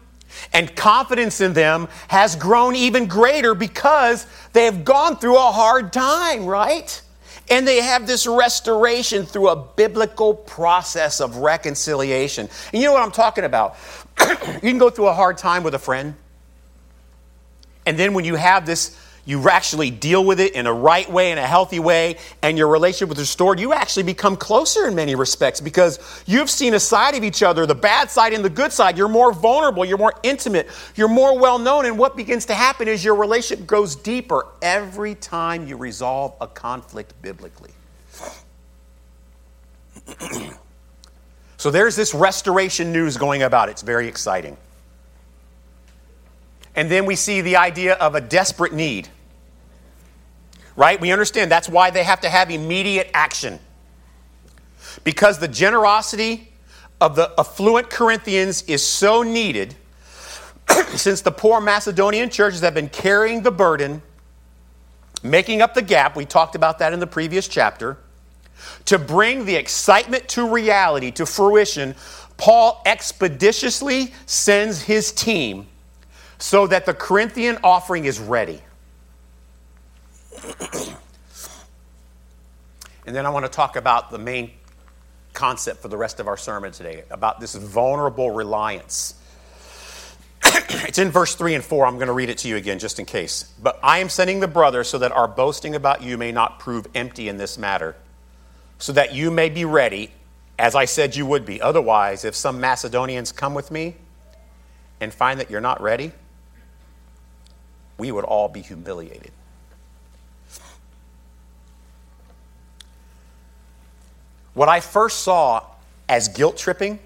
and 0.53 0.75
confidence 0.75 1.41
in 1.41 1.53
them 1.53 1.87
has 2.07 2.35
grown 2.35 2.75
even 2.75 3.07
greater 3.07 3.55
because 3.55 4.27
they 4.53 4.65
have 4.65 4.85
gone 4.85 5.17
through 5.17 5.37
a 5.37 5.51
hard 5.51 5.91
time, 5.91 6.45
right? 6.45 7.01
And 7.49 7.67
they 7.67 7.81
have 7.81 8.07
this 8.07 8.27
restoration 8.27 9.25
through 9.25 9.49
a 9.49 9.55
biblical 9.55 10.33
process 10.33 11.21
of 11.21 11.37
reconciliation. 11.37 12.49
And 12.73 12.81
you 12.81 12.87
know 12.87 12.93
what 12.93 13.03
I'm 13.03 13.11
talking 13.11 13.45
about? 13.45 13.77
you 14.19 14.59
can 14.59 14.77
go 14.77 14.89
through 14.89 15.07
a 15.07 15.13
hard 15.13 15.37
time 15.37 15.63
with 15.63 15.73
a 15.73 15.79
friend. 15.79 16.15
And 17.85 17.97
then 17.97 18.13
when 18.13 18.25
you 18.25 18.35
have 18.35 18.65
this 18.65 18.99
you 19.27 19.49
actually 19.49 19.91
deal 19.91 20.23
with 20.23 20.39
it 20.39 20.53
in 20.53 20.67
a 20.67 20.73
right 20.73 21.11
way, 21.11 21.33
in 21.33 21.37
a 21.37 21.45
healthy 21.45 21.79
way, 21.79 22.15
and 22.41 22.57
your 22.57 22.69
relationship 22.69 23.11
is 23.11 23.19
restored, 23.19 23.59
you 23.59 23.73
actually 23.73 24.03
become 24.03 24.37
closer 24.37 24.87
in 24.87 24.95
many 24.95 25.15
respects 25.15 25.59
because 25.59 25.99
you've 26.25 26.49
seen 26.49 26.73
a 26.75 26.79
side 26.79 27.13
of 27.13 27.25
each 27.25 27.43
other, 27.43 27.65
the 27.65 27.75
bad 27.75 28.09
side 28.09 28.31
and 28.31 28.43
the 28.43 28.49
good 28.49 28.71
side. 28.71 28.97
You're 28.97 29.09
more 29.09 29.33
vulnerable, 29.33 29.83
you're 29.83 29.97
more 29.97 30.13
intimate, 30.23 30.69
you're 30.95 31.09
more 31.09 31.37
well 31.37 31.59
known, 31.59 31.85
and 31.85 31.97
what 31.97 32.15
begins 32.15 32.45
to 32.45 32.53
happen 32.53 32.87
is 32.87 33.03
your 33.03 33.15
relationship 33.15 33.67
grows 33.67 33.97
deeper 33.97 34.47
every 34.61 35.15
time 35.15 35.67
you 35.67 35.75
resolve 35.75 36.33
a 36.39 36.47
conflict 36.47 37.13
biblically. 37.21 37.71
so 41.57 41.69
there's 41.69 41.97
this 41.97 42.13
restoration 42.13 42.93
news 42.93 43.17
going 43.17 43.43
about. 43.43 43.67
It's 43.67 43.81
very 43.81 44.07
exciting. 44.07 44.55
And 46.77 46.89
then 46.89 47.05
we 47.05 47.17
see 47.17 47.41
the 47.41 47.57
idea 47.57 47.95
of 47.95 48.15
a 48.15 48.21
desperate 48.21 48.71
need 48.71 49.09
right? 50.77 51.01
We 51.01 51.11
understand 51.11 51.51
that's 51.51 51.67
why 51.67 51.89
they 51.89 52.05
have 52.05 52.21
to 52.21 52.29
have 52.29 52.49
immediate 52.49 53.09
action. 53.13 53.59
Because 55.03 55.39
the 55.39 55.47
generosity 55.47 56.53
of 57.01 57.15
the 57.15 57.33
affluent 57.37 57.89
Corinthians 57.89 58.61
is 58.63 58.85
so 58.85 59.23
needed, 59.23 59.75
since 60.95 61.21
the 61.21 61.31
poor 61.31 61.59
Macedonian 61.59 62.29
churches 62.29 62.61
have 62.61 62.73
been 62.73 62.89
carrying 62.89 63.41
the 63.41 63.51
burden, 63.51 64.01
making 65.23 65.61
up 65.61 65.73
the 65.73 65.81
gap, 65.81 66.15
we 66.15 66.25
talked 66.25 66.55
about 66.55 66.79
that 66.79 66.93
in 66.93 66.99
the 66.99 67.07
previous 67.07 67.47
chapter, 67.47 67.97
to 68.85 68.99
bring 68.99 69.45
the 69.45 69.55
excitement 69.55 70.27
to 70.29 70.47
reality, 70.47 71.11
to 71.11 71.25
fruition, 71.25 71.95
Paul 72.37 72.81
expeditiously 72.85 74.13
sends 74.27 74.81
his 74.81 75.11
team 75.11 75.67
so 76.37 76.67
that 76.67 76.85
the 76.85 76.93
Corinthian 76.93 77.57
offering 77.63 78.05
is 78.05 78.19
ready. 78.19 78.61
And 83.05 83.15
then 83.15 83.25
I 83.25 83.29
want 83.29 83.45
to 83.45 83.51
talk 83.51 83.75
about 83.75 84.11
the 84.11 84.17
main 84.17 84.51
concept 85.33 85.81
for 85.81 85.87
the 85.87 85.97
rest 85.97 86.19
of 86.19 86.27
our 86.27 86.35
sermon 86.35 86.71
today 86.71 87.03
about 87.11 87.39
this 87.39 87.53
vulnerable 87.55 88.31
reliance. 88.31 89.13
it's 90.43 90.97
in 90.97 91.11
verse 91.11 91.35
3 91.35 91.55
and 91.55 91.63
4. 91.63 91.85
I'm 91.85 91.95
going 91.95 92.07
to 92.07 92.13
read 92.13 92.29
it 92.29 92.39
to 92.39 92.47
you 92.47 92.55
again 92.55 92.79
just 92.79 92.99
in 92.99 93.05
case. 93.05 93.53
But 93.61 93.79
I 93.83 93.99
am 93.99 94.09
sending 94.09 94.39
the 94.39 94.47
brother 94.47 94.83
so 94.83 94.97
that 94.97 95.11
our 95.11 95.27
boasting 95.27 95.75
about 95.75 96.01
you 96.01 96.17
may 96.17 96.31
not 96.31 96.59
prove 96.59 96.87
empty 96.95 97.29
in 97.29 97.37
this 97.37 97.57
matter, 97.57 97.95
so 98.79 98.91
that 98.93 99.13
you 99.13 99.29
may 99.29 99.49
be 99.49 99.63
ready, 99.63 100.11
as 100.57 100.73
I 100.73 100.85
said 100.85 101.15
you 101.15 101.25
would 101.27 101.45
be. 101.45 101.61
Otherwise, 101.61 102.25
if 102.25 102.35
some 102.35 102.59
Macedonians 102.59 103.31
come 103.31 103.53
with 103.53 103.69
me 103.69 103.95
and 104.99 105.13
find 105.13 105.39
that 105.39 105.51
you're 105.51 105.61
not 105.61 105.81
ready, 105.81 106.11
we 107.97 108.11
would 108.11 108.25
all 108.25 108.49
be 108.49 108.61
humiliated. 108.61 109.31
What 114.57 114.67
I 114.69 114.79
first 114.79 115.19
saw 115.19 115.63
as 116.09 116.29
guilt 116.29 116.57
tripping, 116.57 116.97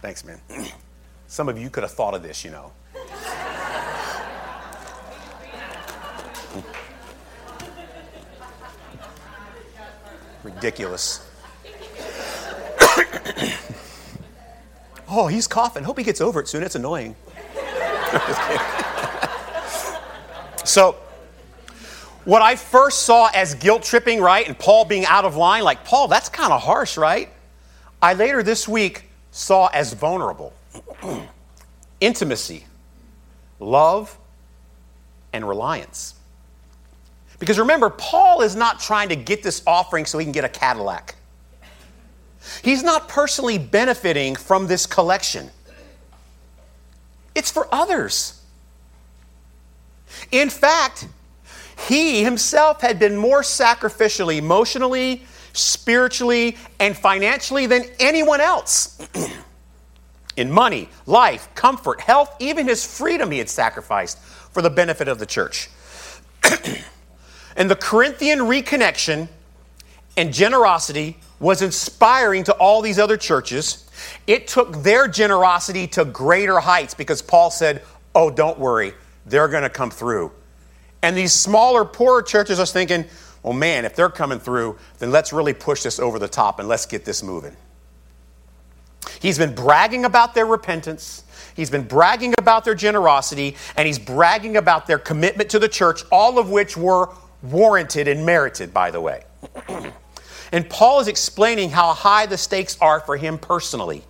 thanks, 0.00 0.24
man. 0.24 0.38
Some 1.26 1.48
of 1.48 1.58
you 1.58 1.70
could 1.70 1.82
have 1.82 1.90
thought 1.90 2.14
of 2.14 2.22
this, 2.22 2.44
you 2.44 2.52
know. 2.52 2.70
Ridiculous. 10.44 11.28
oh, 15.08 15.26
he's 15.26 15.48
coughing. 15.48 15.82
Hope 15.82 15.98
he 15.98 16.04
gets 16.04 16.20
over 16.20 16.38
it 16.38 16.46
soon. 16.46 16.62
It's 16.62 16.76
annoying. 16.76 17.16
so, 20.64 20.94
what 22.28 22.42
I 22.42 22.56
first 22.56 23.04
saw 23.04 23.30
as 23.32 23.54
guilt 23.54 23.82
tripping, 23.82 24.20
right, 24.20 24.46
and 24.46 24.58
Paul 24.58 24.84
being 24.84 25.06
out 25.06 25.24
of 25.24 25.36
line, 25.36 25.64
like, 25.64 25.82
Paul, 25.82 26.08
that's 26.08 26.28
kind 26.28 26.52
of 26.52 26.60
harsh, 26.60 26.98
right? 26.98 27.30
I 28.02 28.12
later 28.12 28.42
this 28.42 28.68
week 28.68 29.08
saw 29.30 29.68
as 29.68 29.94
vulnerable 29.94 30.52
intimacy, 32.02 32.66
love, 33.60 34.14
and 35.32 35.48
reliance. 35.48 36.16
Because 37.38 37.58
remember, 37.58 37.88
Paul 37.88 38.42
is 38.42 38.54
not 38.54 38.78
trying 38.78 39.08
to 39.08 39.16
get 39.16 39.42
this 39.42 39.62
offering 39.66 40.04
so 40.04 40.18
he 40.18 40.26
can 40.26 40.32
get 40.32 40.44
a 40.44 40.50
Cadillac. 40.50 41.14
He's 42.62 42.82
not 42.82 43.08
personally 43.08 43.56
benefiting 43.56 44.36
from 44.36 44.66
this 44.66 44.84
collection, 44.84 45.48
it's 47.34 47.50
for 47.50 47.66
others. 47.72 48.34
In 50.30 50.50
fact, 50.50 51.06
he 51.86 52.24
himself 52.24 52.80
had 52.80 52.98
been 52.98 53.16
more 53.16 53.42
sacrificial 53.42 54.30
emotionally, 54.30 55.22
spiritually, 55.52 56.56
and 56.80 56.96
financially 56.96 57.66
than 57.66 57.84
anyone 58.00 58.40
else. 58.40 58.98
In 60.36 60.50
money, 60.50 60.88
life, 61.06 61.48
comfort, 61.54 62.00
health, 62.00 62.34
even 62.40 62.66
his 62.66 62.84
freedom 62.84 63.30
he 63.30 63.38
had 63.38 63.48
sacrificed 63.48 64.18
for 64.18 64.62
the 64.62 64.70
benefit 64.70 65.08
of 65.08 65.18
the 65.18 65.26
church. 65.26 65.68
and 67.56 67.70
the 67.70 67.76
Corinthian 67.76 68.40
reconnection 68.40 69.28
and 70.16 70.32
generosity 70.32 71.16
was 71.40 71.62
inspiring 71.62 72.44
to 72.44 72.52
all 72.54 72.82
these 72.82 72.98
other 72.98 73.16
churches. 73.16 73.88
It 74.26 74.48
took 74.48 74.82
their 74.82 75.08
generosity 75.08 75.86
to 75.88 76.04
greater 76.04 76.58
heights 76.60 76.94
because 76.94 77.22
Paul 77.22 77.50
said, 77.50 77.82
Oh, 78.14 78.30
don't 78.30 78.58
worry, 78.58 78.94
they're 79.26 79.48
going 79.48 79.62
to 79.62 79.70
come 79.70 79.90
through. 79.90 80.32
And 81.02 81.16
these 81.16 81.32
smaller, 81.32 81.84
poorer 81.84 82.22
churches 82.22 82.58
are 82.58 82.66
thinking, 82.66 83.04
well, 83.42 83.52
man, 83.52 83.84
if 83.84 83.94
they're 83.94 84.10
coming 84.10 84.38
through, 84.38 84.78
then 84.98 85.10
let's 85.10 85.32
really 85.32 85.54
push 85.54 85.82
this 85.82 85.98
over 85.98 86.18
the 86.18 86.28
top 86.28 86.58
and 86.58 86.68
let's 86.68 86.86
get 86.86 87.04
this 87.04 87.22
moving. 87.22 87.56
He's 89.20 89.38
been 89.38 89.54
bragging 89.54 90.04
about 90.04 90.34
their 90.34 90.46
repentance. 90.46 91.24
He's 91.54 91.70
been 91.70 91.84
bragging 91.84 92.34
about 92.38 92.64
their 92.64 92.74
generosity, 92.74 93.56
and 93.76 93.86
he's 93.86 93.98
bragging 93.98 94.56
about 94.56 94.86
their 94.86 94.98
commitment 94.98 95.50
to 95.50 95.58
the 95.58 95.68
church, 95.68 96.02
all 96.12 96.38
of 96.38 96.50
which 96.50 96.76
were 96.76 97.10
warranted 97.42 98.06
and 98.06 98.24
merited, 98.24 98.72
by 98.72 98.90
the 98.90 99.00
way. 99.00 99.24
And 100.52 100.68
Paul 100.68 101.00
is 101.00 101.08
explaining 101.08 101.70
how 101.70 101.92
high 101.92 102.26
the 102.26 102.38
stakes 102.38 102.78
are 102.80 103.00
for 103.00 103.16
him 103.16 103.38
personally, 103.38 104.02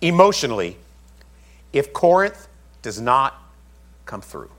emotionally, 0.00 0.76
if 1.72 1.92
Corinth 1.92 2.46
does 2.82 3.00
not 3.00 3.34
come 4.06 4.20
through. 4.20 4.50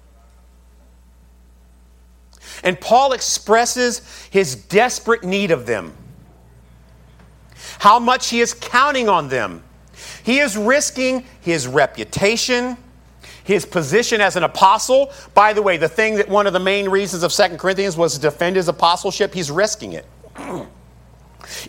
And 2.63 2.79
Paul 2.79 3.13
expresses 3.13 4.01
his 4.29 4.55
desperate 4.55 5.23
need 5.23 5.51
of 5.51 5.65
them, 5.65 5.93
how 7.79 7.99
much 7.99 8.29
he 8.29 8.41
is 8.41 8.53
counting 8.53 9.09
on 9.09 9.29
them. 9.29 9.63
He 10.23 10.39
is 10.39 10.57
risking 10.57 11.25
his 11.41 11.67
reputation, 11.67 12.77
his 13.43 13.65
position 13.65 14.21
as 14.21 14.35
an 14.35 14.43
apostle. 14.43 15.11
By 15.33 15.53
the 15.53 15.61
way, 15.61 15.77
the 15.77 15.87
thing 15.87 16.15
that 16.15 16.27
one 16.27 16.47
of 16.47 16.53
the 16.53 16.59
main 16.59 16.89
reasons 16.89 17.23
of 17.23 17.31
Second 17.31 17.59
Corinthians 17.59 17.95
was 17.95 18.15
to 18.15 18.19
defend 18.19 18.55
his 18.55 18.67
apostleship, 18.67 19.33
he's 19.33 19.51
risking 19.51 19.93
it. 19.93 20.05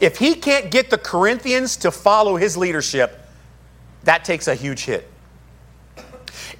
if 0.00 0.18
he 0.18 0.34
can't 0.34 0.70
get 0.70 0.90
the 0.90 0.98
Corinthians 0.98 1.76
to 1.78 1.90
follow 1.90 2.36
his 2.36 2.56
leadership, 2.56 3.20
that 4.04 4.24
takes 4.24 4.48
a 4.48 4.54
huge 4.54 4.84
hit. 4.84 5.10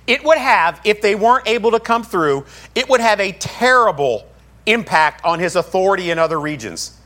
It 0.07 0.25
would 0.25 0.38
have, 0.38 0.81
if 0.85 1.00
they 1.00 1.14
weren't 1.14 1.47
able 1.47 1.71
to 1.73 1.81
come 1.81 2.02
through, 2.02 2.45
it 2.75 2.88
would 2.88 3.00
have 3.00 3.21
a 3.21 3.33
terrible 3.33 4.26
impact 4.66 5.25
on 5.25 5.38
his 5.38 5.57
authority 5.57 6.11
in 6.11 6.19
other 6.19 6.40
regions. 6.40 6.99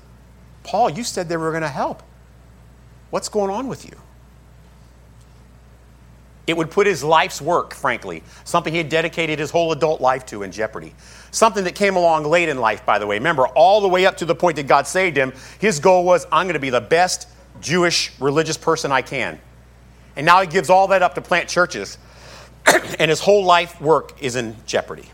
Paul, 0.62 0.90
you 0.90 1.04
said 1.04 1.28
they 1.28 1.36
were 1.36 1.50
going 1.50 1.62
to 1.62 1.68
help. 1.68 2.02
What's 3.10 3.28
going 3.28 3.50
on 3.50 3.68
with 3.68 3.84
you? 3.84 3.96
It 6.46 6.56
would 6.56 6.70
put 6.70 6.86
his 6.86 7.04
life's 7.04 7.40
work, 7.40 7.74
frankly, 7.74 8.24
something 8.44 8.72
he 8.72 8.78
had 8.78 8.88
dedicated 8.88 9.38
his 9.38 9.50
whole 9.50 9.70
adult 9.70 10.00
life 10.00 10.26
to, 10.26 10.42
in 10.42 10.50
jeopardy. 10.50 10.94
Something 11.30 11.64
that 11.64 11.76
came 11.76 11.94
along 11.94 12.24
late 12.24 12.48
in 12.48 12.58
life, 12.58 12.84
by 12.84 12.98
the 12.98 13.06
way. 13.06 13.16
Remember, 13.16 13.46
all 13.46 13.80
the 13.80 13.88
way 13.88 14.04
up 14.04 14.16
to 14.16 14.24
the 14.24 14.34
point 14.34 14.56
that 14.56 14.66
God 14.66 14.86
saved 14.86 15.16
him, 15.16 15.32
his 15.60 15.78
goal 15.78 16.04
was 16.04 16.26
I'm 16.32 16.46
going 16.46 16.54
to 16.54 16.60
be 16.60 16.70
the 16.70 16.80
best 16.80 17.28
Jewish 17.60 18.12
religious 18.18 18.56
person 18.56 18.90
I 18.90 19.02
can. 19.02 19.40
And 20.16 20.26
now 20.26 20.40
he 20.40 20.48
gives 20.48 20.70
all 20.70 20.88
that 20.88 21.02
up 21.02 21.14
to 21.14 21.20
plant 21.20 21.48
churches, 21.48 21.98
and 22.98 23.10
his 23.10 23.20
whole 23.20 23.44
life 23.44 23.80
work 23.80 24.20
is 24.22 24.36
in 24.36 24.56
jeopardy. 24.66 25.08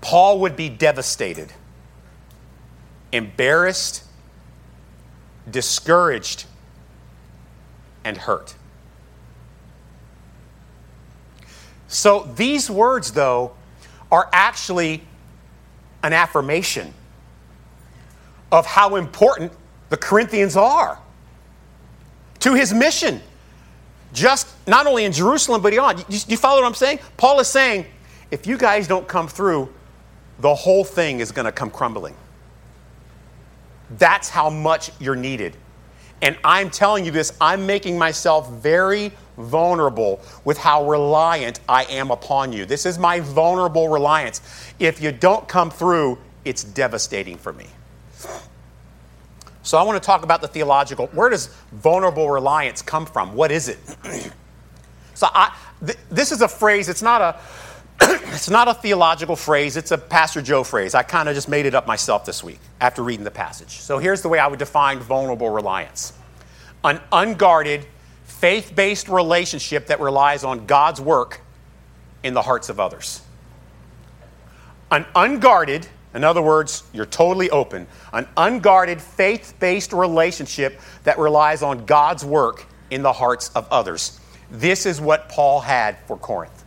Paul 0.00 0.40
would 0.40 0.56
be 0.56 0.68
devastated, 0.68 1.52
embarrassed, 3.12 4.04
discouraged, 5.50 6.44
and 8.04 8.16
hurt. 8.16 8.54
So 11.88 12.30
these 12.36 12.70
words, 12.70 13.12
though, 13.12 13.52
are 14.10 14.28
actually 14.32 15.02
an 16.02 16.12
affirmation 16.12 16.92
of 18.50 18.66
how 18.66 18.96
important 18.96 19.52
the 19.88 19.96
Corinthians 19.96 20.56
are 20.56 20.98
to 22.40 22.54
his 22.54 22.72
mission. 22.74 23.20
Just 24.12 24.48
not 24.66 24.86
only 24.86 25.04
in 25.04 25.12
Jerusalem, 25.12 25.62
but 25.62 25.70
beyond. 25.70 26.04
You, 26.08 26.18
you 26.28 26.36
follow 26.36 26.60
what 26.60 26.66
I'm 26.66 26.74
saying? 26.74 27.00
Paul 27.16 27.40
is 27.40 27.48
saying, 27.48 27.86
if 28.30 28.46
you 28.46 28.56
guys 28.56 28.86
don't 28.86 29.08
come 29.08 29.28
through, 29.28 29.72
the 30.40 30.54
whole 30.54 30.84
thing 30.84 31.20
is 31.20 31.32
going 31.32 31.46
to 31.46 31.52
come 31.52 31.70
crumbling. 31.70 32.14
That's 33.98 34.28
how 34.28 34.50
much 34.50 34.90
you're 35.00 35.16
needed. 35.16 35.56
And 36.22 36.36
I'm 36.44 36.70
telling 36.70 37.04
you 37.04 37.10
this, 37.10 37.32
I'm 37.40 37.66
making 37.66 37.98
myself 37.98 38.50
very 38.50 39.12
vulnerable 39.36 40.20
with 40.44 40.56
how 40.56 40.88
reliant 40.88 41.60
I 41.68 41.84
am 41.84 42.10
upon 42.10 42.52
you. 42.52 42.64
This 42.64 42.86
is 42.86 42.98
my 42.98 43.20
vulnerable 43.20 43.88
reliance. 43.88 44.40
If 44.78 45.00
you 45.00 45.10
don't 45.10 45.48
come 45.48 45.70
through, 45.70 46.18
it's 46.44 46.64
devastating 46.64 47.36
for 47.36 47.52
me. 47.52 47.66
So 49.62 49.78
I 49.78 49.82
want 49.82 50.00
to 50.02 50.04
talk 50.04 50.24
about 50.24 50.40
the 50.40 50.48
theological. 50.48 51.06
Where 51.08 51.28
does 51.28 51.46
vulnerable 51.72 52.28
reliance 52.30 52.82
come 52.82 53.06
from? 53.06 53.34
What 53.34 53.52
is 53.52 53.68
it? 53.68 53.78
so 55.14 55.28
I, 55.32 55.56
th- 55.84 55.98
this 56.10 56.32
is 56.32 56.42
a 56.42 56.48
phrase. 56.48 56.88
It's 56.88 57.02
not 57.02 57.20
a. 57.20 57.40
it's 58.32 58.50
not 58.50 58.66
a 58.66 58.74
theological 58.74 59.36
phrase. 59.36 59.76
It's 59.76 59.92
a 59.92 59.98
Pastor 59.98 60.42
Joe 60.42 60.64
phrase. 60.64 60.94
I 60.94 61.04
kind 61.04 61.28
of 61.28 61.34
just 61.36 61.48
made 61.48 61.66
it 61.66 61.74
up 61.74 61.86
myself 61.86 62.24
this 62.24 62.42
week 62.42 62.58
after 62.80 63.02
reading 63.02 63.24
the 63.24 63.30
passage. 63.30 63.80
So 63.80 63.98
here's 63.98 64.22
the 64.22 64.28
way 64.28 64.40
I 64.40 64.48
would 64.48 64.58
define 64.58 64.98
vulnerable 64.98 65.50
reliance: 65.50 66.12
an 66.82 67.00
unguarded, 67.12 67.86
faith 68.24 68.74
based 68.74 69.08
relationship 69.08 69.86
that 69.86 70.00
relies 70.00 70.42
on 70.42 70.66
God's 70.66 71.00
work 71.00 71.40
in 72.24 72.34
the 72.34 72.42
hearts 72.42 72.68
of 72.68 72.80
others. 72.80 73.22
An 74.90 75.06
unguarded, 75.14 75.86
in 76.14 76.24
other 76.24 76.42
words, 76.42 76.84
you're 76.92 77.06
totally 77.06 77.50
open, 77.50 77.86
an 78.12 78.28
unguarded, 78.36 79.00
faith 79.00 79.54
based 79.58 79.92
relationship 79.92 80.80
that 81.04 81.18
relies 81.18 81.62
on 81.62 81.86
God's 81.86 82.24
work 82.24 82.66
in 82.90 83.02
the 83.02 83.12
hearts 83.12 83.50
of 83.54 83.66
others. 83.70 84.20
This 84.50 84.84
is 84.84 85.00
what 85.00 85.30
Paul 85.30 85.60
had 85.60 85.96
for 86.06 86.18
Corinth. 86.18 86.62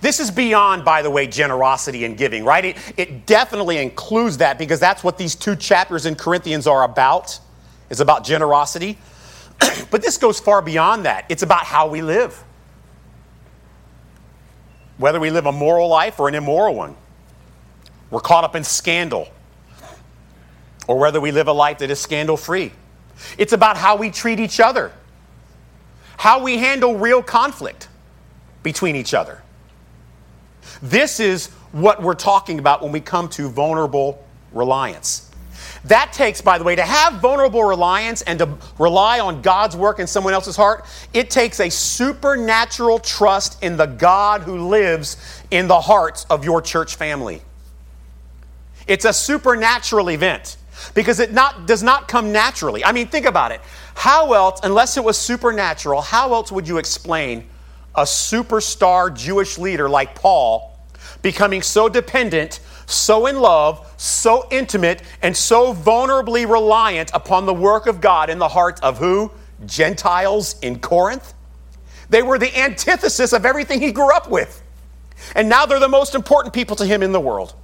This 0.00 0.20
is 0.20 0.30
beyond, 0.30 0.84
by 0.84 1.02
the 1.02 1.10
way, 1.10 1.26
generosity 1.26 2.04
and 2.04 2.16
giving, 2.16 2.44
right? 2.44 2.64
It, 2.64 2.76
it 2.96 3.26
definitely 3.26 3.78
includes 3.78 4.38
that 4.38 4.58
because 4.58 4.80
that's 4.80 5.02
what 5.02 5.18
these 5.18 5.34
two 5.34 5.56
chapters 5.56 6.06
in 6.06 6.14
Corinthians 6.14 6.66
are 6.66 6.84
about. 6.84 7.38
It's 7.90 8.00
about 8.00 8.24
generosity. 8.24 8.98
but 9.90 10.02
this 10.02 10.18
goes 10.18 10.38
far 10.38 10.62
beyond 10.62 11.04
that. 11.04 11.26
It's 11.28 11.42
about 11.42 11.64
how 11.64 11.88
we 11.88 12.02
live. 12.02 12.42
Whether 14.98 15.20
we 15.20 15.30
live 15.30 15.46
a 15.46 15.52
moral 15.52 15.88
life 15.88 16.18
or 16.20 16.28
an 16.28 16.34
immoral 16.34 16.74
one. 16.74 16.96
We're 18.10 18.20
caught 18.20 18.44
up 18.44 18.56
in 18.56 18.64
scandal. 18.64 19.28
Or 20.86 20.98
whether 20.98 21.20
we 21.20 21.32
live 21.32 21.48
a 21.48 21.52
life 21.52 21.78
that 21.78 21.90
is 21.90 22.00
scandal 22.00 22.36
free. 22.36 22.72
It's 23.36 23.52
about 23.52 23.76
how 23.76 23.96
we 23.96 24.10
treat 24.10 24.40
each 24.40 24.60
other, 24.60 24.92
how 26.16 26.42
we 26.42 26.58
handle 26.58 26.96
real 26.96 27.22
conflict 27.22 27.88
between 28.62 28.96
each 28.96 29.12
other. 29.12 29.42
This 30.82 31.20
is 31.20 31.48
what 31.72 32.02
we're 32.02 32.14
talking 32.14 32.58
about 32.58 32.82
when 32.82 32.92
we 32.92 33.00
come 33.00 33.28
to 33.30 33.48
vulnerable 33.48 34.24
reliance. 34.52 35.30
That 35.84 36.12
takes, 36.12 36.40
by 36.40 36.58
the 36.58 36.64
way, 36.64 36.76
to 36.76 36.82
have 36.82 37.14
vulnerable 37.14 37.62
reliance 37.64 38.22
and 38.22 38.38
to 38.38 38.58
rely 38.78 39.20
on 39.20 39.42
God's 39.42 39.76
work 39.76 39.98
in 39.98 40.06
someone 40.06 40.32
else's 40.32 40.56
heart, 40.56 40.86
it 41.12 41.30
takes 41.30 41.60
a 41.60 41.70
supernatural 41.70 42.98
trust 42.98 43.62
in 43.62 43.76
the 43.76 43.86
God 43.86 44.42
who 44.42 44.68
lives 44.68 45.16
in 45.50 45.68
the 45.68 45.80
hearts 45.80 46.26
of 46.30 46.44
your 46.44 46.62
church 46.62 46.96
family. 46.96 47.42
It's 48.88 49.04
a 49.04 49.12
supernatural 49.12 50.10
event 50.10 50.56
because 50.94 51.20
it 51.20 51.32
not, 51.32 51.66
does 51.66 51.82
not 51.82 52.08
come 52.08 52.32
naturally. 52.32 52.84
I 52.84 52.92
mean, 52.92 53.06
think 53.06 53.26
about 53.26 53.52
it. 53.52 53.60
How 53.94 54.32
else, 54.32 54.60
unless 54.62 54.96
it 54.96 55.04
was 55.04 55.16
supernatural, 55.16 56.00
how 56.00 56.32
else 56.34 56.50
would 56.50 56.66
you 56.66 56.78
explain 56.78 57.46
a 57.94 58.02
superstar 58.02 59.14
Jewish 59.14 59.58
leader 59.58 59.88
like 59.88 60.14
Paul 60.14 60.76
becoming 61.22 61.62
so 61.62 61.88
dependent 61.88 62.60
so 62.88 63.26
in 63.26 63.38
love, 63.38 63.86
so 63.98 64.46
intimate, 64.50 65.02
and 65.20 65.36
so 65.36 65.74
vulnerably 65.74 66.50
reliant 66.50 67.10
upon 67.12 67.44
the 67.44 67.52
work 67.52 67.86
of 67.86 68.00
God 68.00 68.30
in 68.30 68.38
the 68.38 68.48
hearts 68.48 68.80
of 68.80 68.98
who? 68.98 69.30
Gentiles 69.66 70.58
in 70.60 70.78
Corinth. 70.80 71.34
They 72.08 72.22
were 72.22 72.38
the 72.38 72.56
antithesis 72.58 73.34
of 73.34 73.44
everything 73.44 73.80
he 73.80 73.92
grew 73.92 74.10
up 74.10 74.30
with. 74.30 74.62
And 75.34 75.50
now 75.50 75.66
they're 75.66 75.78
the 75.78 75.88
most 75.88 76.14
important 76.14 76.54
people 76.54 76.76
to 76.76 76.86
him 76.86 77.02
in 77.02 77.12
the 77.12 77.20
world. 77.20 77.54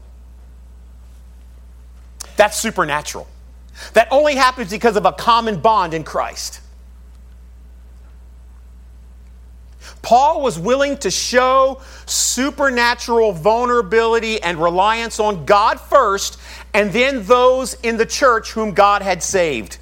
That's 2.36 2.58
supernatural. 2.58 3.28
That 3.94 4.08
only 4.10 4.34
happens 4.34 4.70
because 4.70 4.96
of 4.96 5.04
a 5.04 5.12
common 5.12 5.60
bond 5.60 5.94
in 5.94 6.04
Christ. 6.04 6.60
Paul 10.02 10.42
was 10.42 10.58
willing 10.58 10.98
to 10.98 11.10
show 11.10 11.80
supernatural 12.06 13.32
vulnerability 13.32 14.40
and 14.42 14.58
reliance 14.58 15.18
on 15.18 15.46
God 15.46 15.80
first, 15.80 16.38
and 16.74 16.92
then 16.92 17.24
those 17.24 17.74
in 17.82 17.96
the 17.96 18.06
church 18.06 18.52
whom 18.52 18.72
God 18.72 19.00
had 19.00 19.22
saved. 19.22 19.78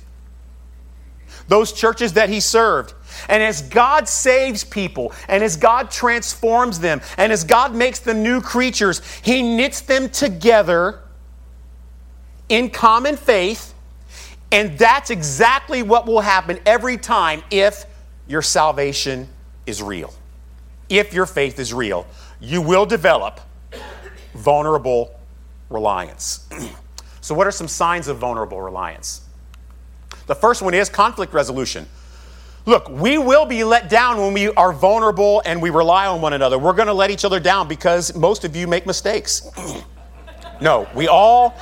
Those 1.48 1.72
churches 1.72 2.12
that 2.12 2.28
he 2.28 2.38
served. 2.38 2.94
And 3.28 3.42
as 3.42 3.62
God 3.62 4.08
saves 4.08 4.64
people, 4.64 5.12
and 5.28 5.42
as 5.42 5.56
God 5.56 5.90
transforms 5.90 6.78
them, 6.78 7.00
and 7.18 7.32
as 7.32 7.44
God 7.44 7.74
makes 7.74 7.98
them 7.98 8.22
new 8.22 8.40
creatures, 8.40 9.02
he 9.22 9.42
knits 9.42 9.80
them 9.80 10.08
together 10.08 11.00
in 12.52 12.68
common 12.68 13.16
faith. 13.16 13.74
And 14.52 14.78
that's 14.78 15.08
exactly 15.08 15.82
what 15.82 16.06
will 16.06 16.20
happen 16.20 16.60
every 16.66 16.98
time 16.98 17.42
if 17.50 17.86
your 18.28 18.42
salvation 18.42 19.26
is 19.66 19.82
real. 19.82 20.12
If 20.90 21.14
your 21.14 21.24
faith 21.24 21.58
is 21.58 21.72
real, 21.72 22.06
you 22.38 22.60
will 22.60 22.84
develop 22.84 23.40
vulnerable 24.34 25.18
reliance. 25.70 26.46
so, 27.22 27.34
what 27.34 27.46
are 27.46 27.50
some 27.50 27.68
signs 27.68 28.08
of 28.08 28.18
vulnerable 28.18 28.60
reliance? 28.60 29.22
The 30.26 30.34
first 30.34 30.60
one 30.60 30.74
is 30.74 30.90
conflict 30.90 31.32
resolution. 31.32 31.86
Look, 32.66 32.90
we 32.90 33.16
will 33.16 33.46
be 33.46 33.64
let 33.64 33.88
down 33.88 34.18
when 34.18 34.34
we 34.34 34.50
are 34.50 34.72
vulnerable 34.72 35.42
and 35.46 35.62
we 35.62 35.70
rely 35.70 36.06
on 36.06 36.20
one 36.20 36.34
another. 36.34 36.58
We're 36.58 36.74
going 36.74 36.86
to 36.88 36.92
let 36.92 37.10
each 37.10 37.24
other 37.24 37.40
down 37.40 37.68
because 37.68 38.14
most 38.14 38.44
of 38.44 38.54
you 38.54 38.68
make 38.68 38.86
mistakes. 38.86 39.50
no, 40.60 40.86
we 40.94 41.08
all 41.08 41.56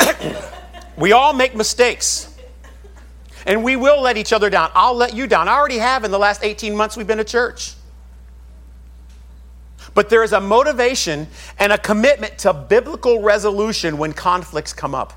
We 0.96 1.12
all 1.12 1.32
make 1.32 1.56
mistakes. 1.56 2.32
And 3.46 3.64
we 3.64 3.76
will 3.76 4.00
let 4.00 4.16
each 4.16 4.32
other 4.32 4.48
down. 4.48 4.70
I'll 4.74 4.94
let 4.94 5.14
you 5.14 5.26
down. 5.26 5.48
I 5.48 5.54
already 5.54 5.78
have 5.78 6.04
in 6.04 6.10
the 6.10 6.18
last 6.18 6.42
18 6.42 6.74
months 6.74 6.96
we've 6.96 7.06
been 7.06 7.20
a 7.20 7.24
church. 7.24 7.74
But 9.92 10.08
there 10.08 10.24
is 10.24 10.32
a 10.32 10.40
motivation 10.40 11.28
and 11.58 11.72
a 11.72 11.78
commitment 11.78 12.38
to 12.38 12.52
biblical 12.52 13.22
resolution 13.22 13.98
when 13.98 14.12
conflicts 14.12 14.72
come 14.72 14.94
up. 14.94 15.12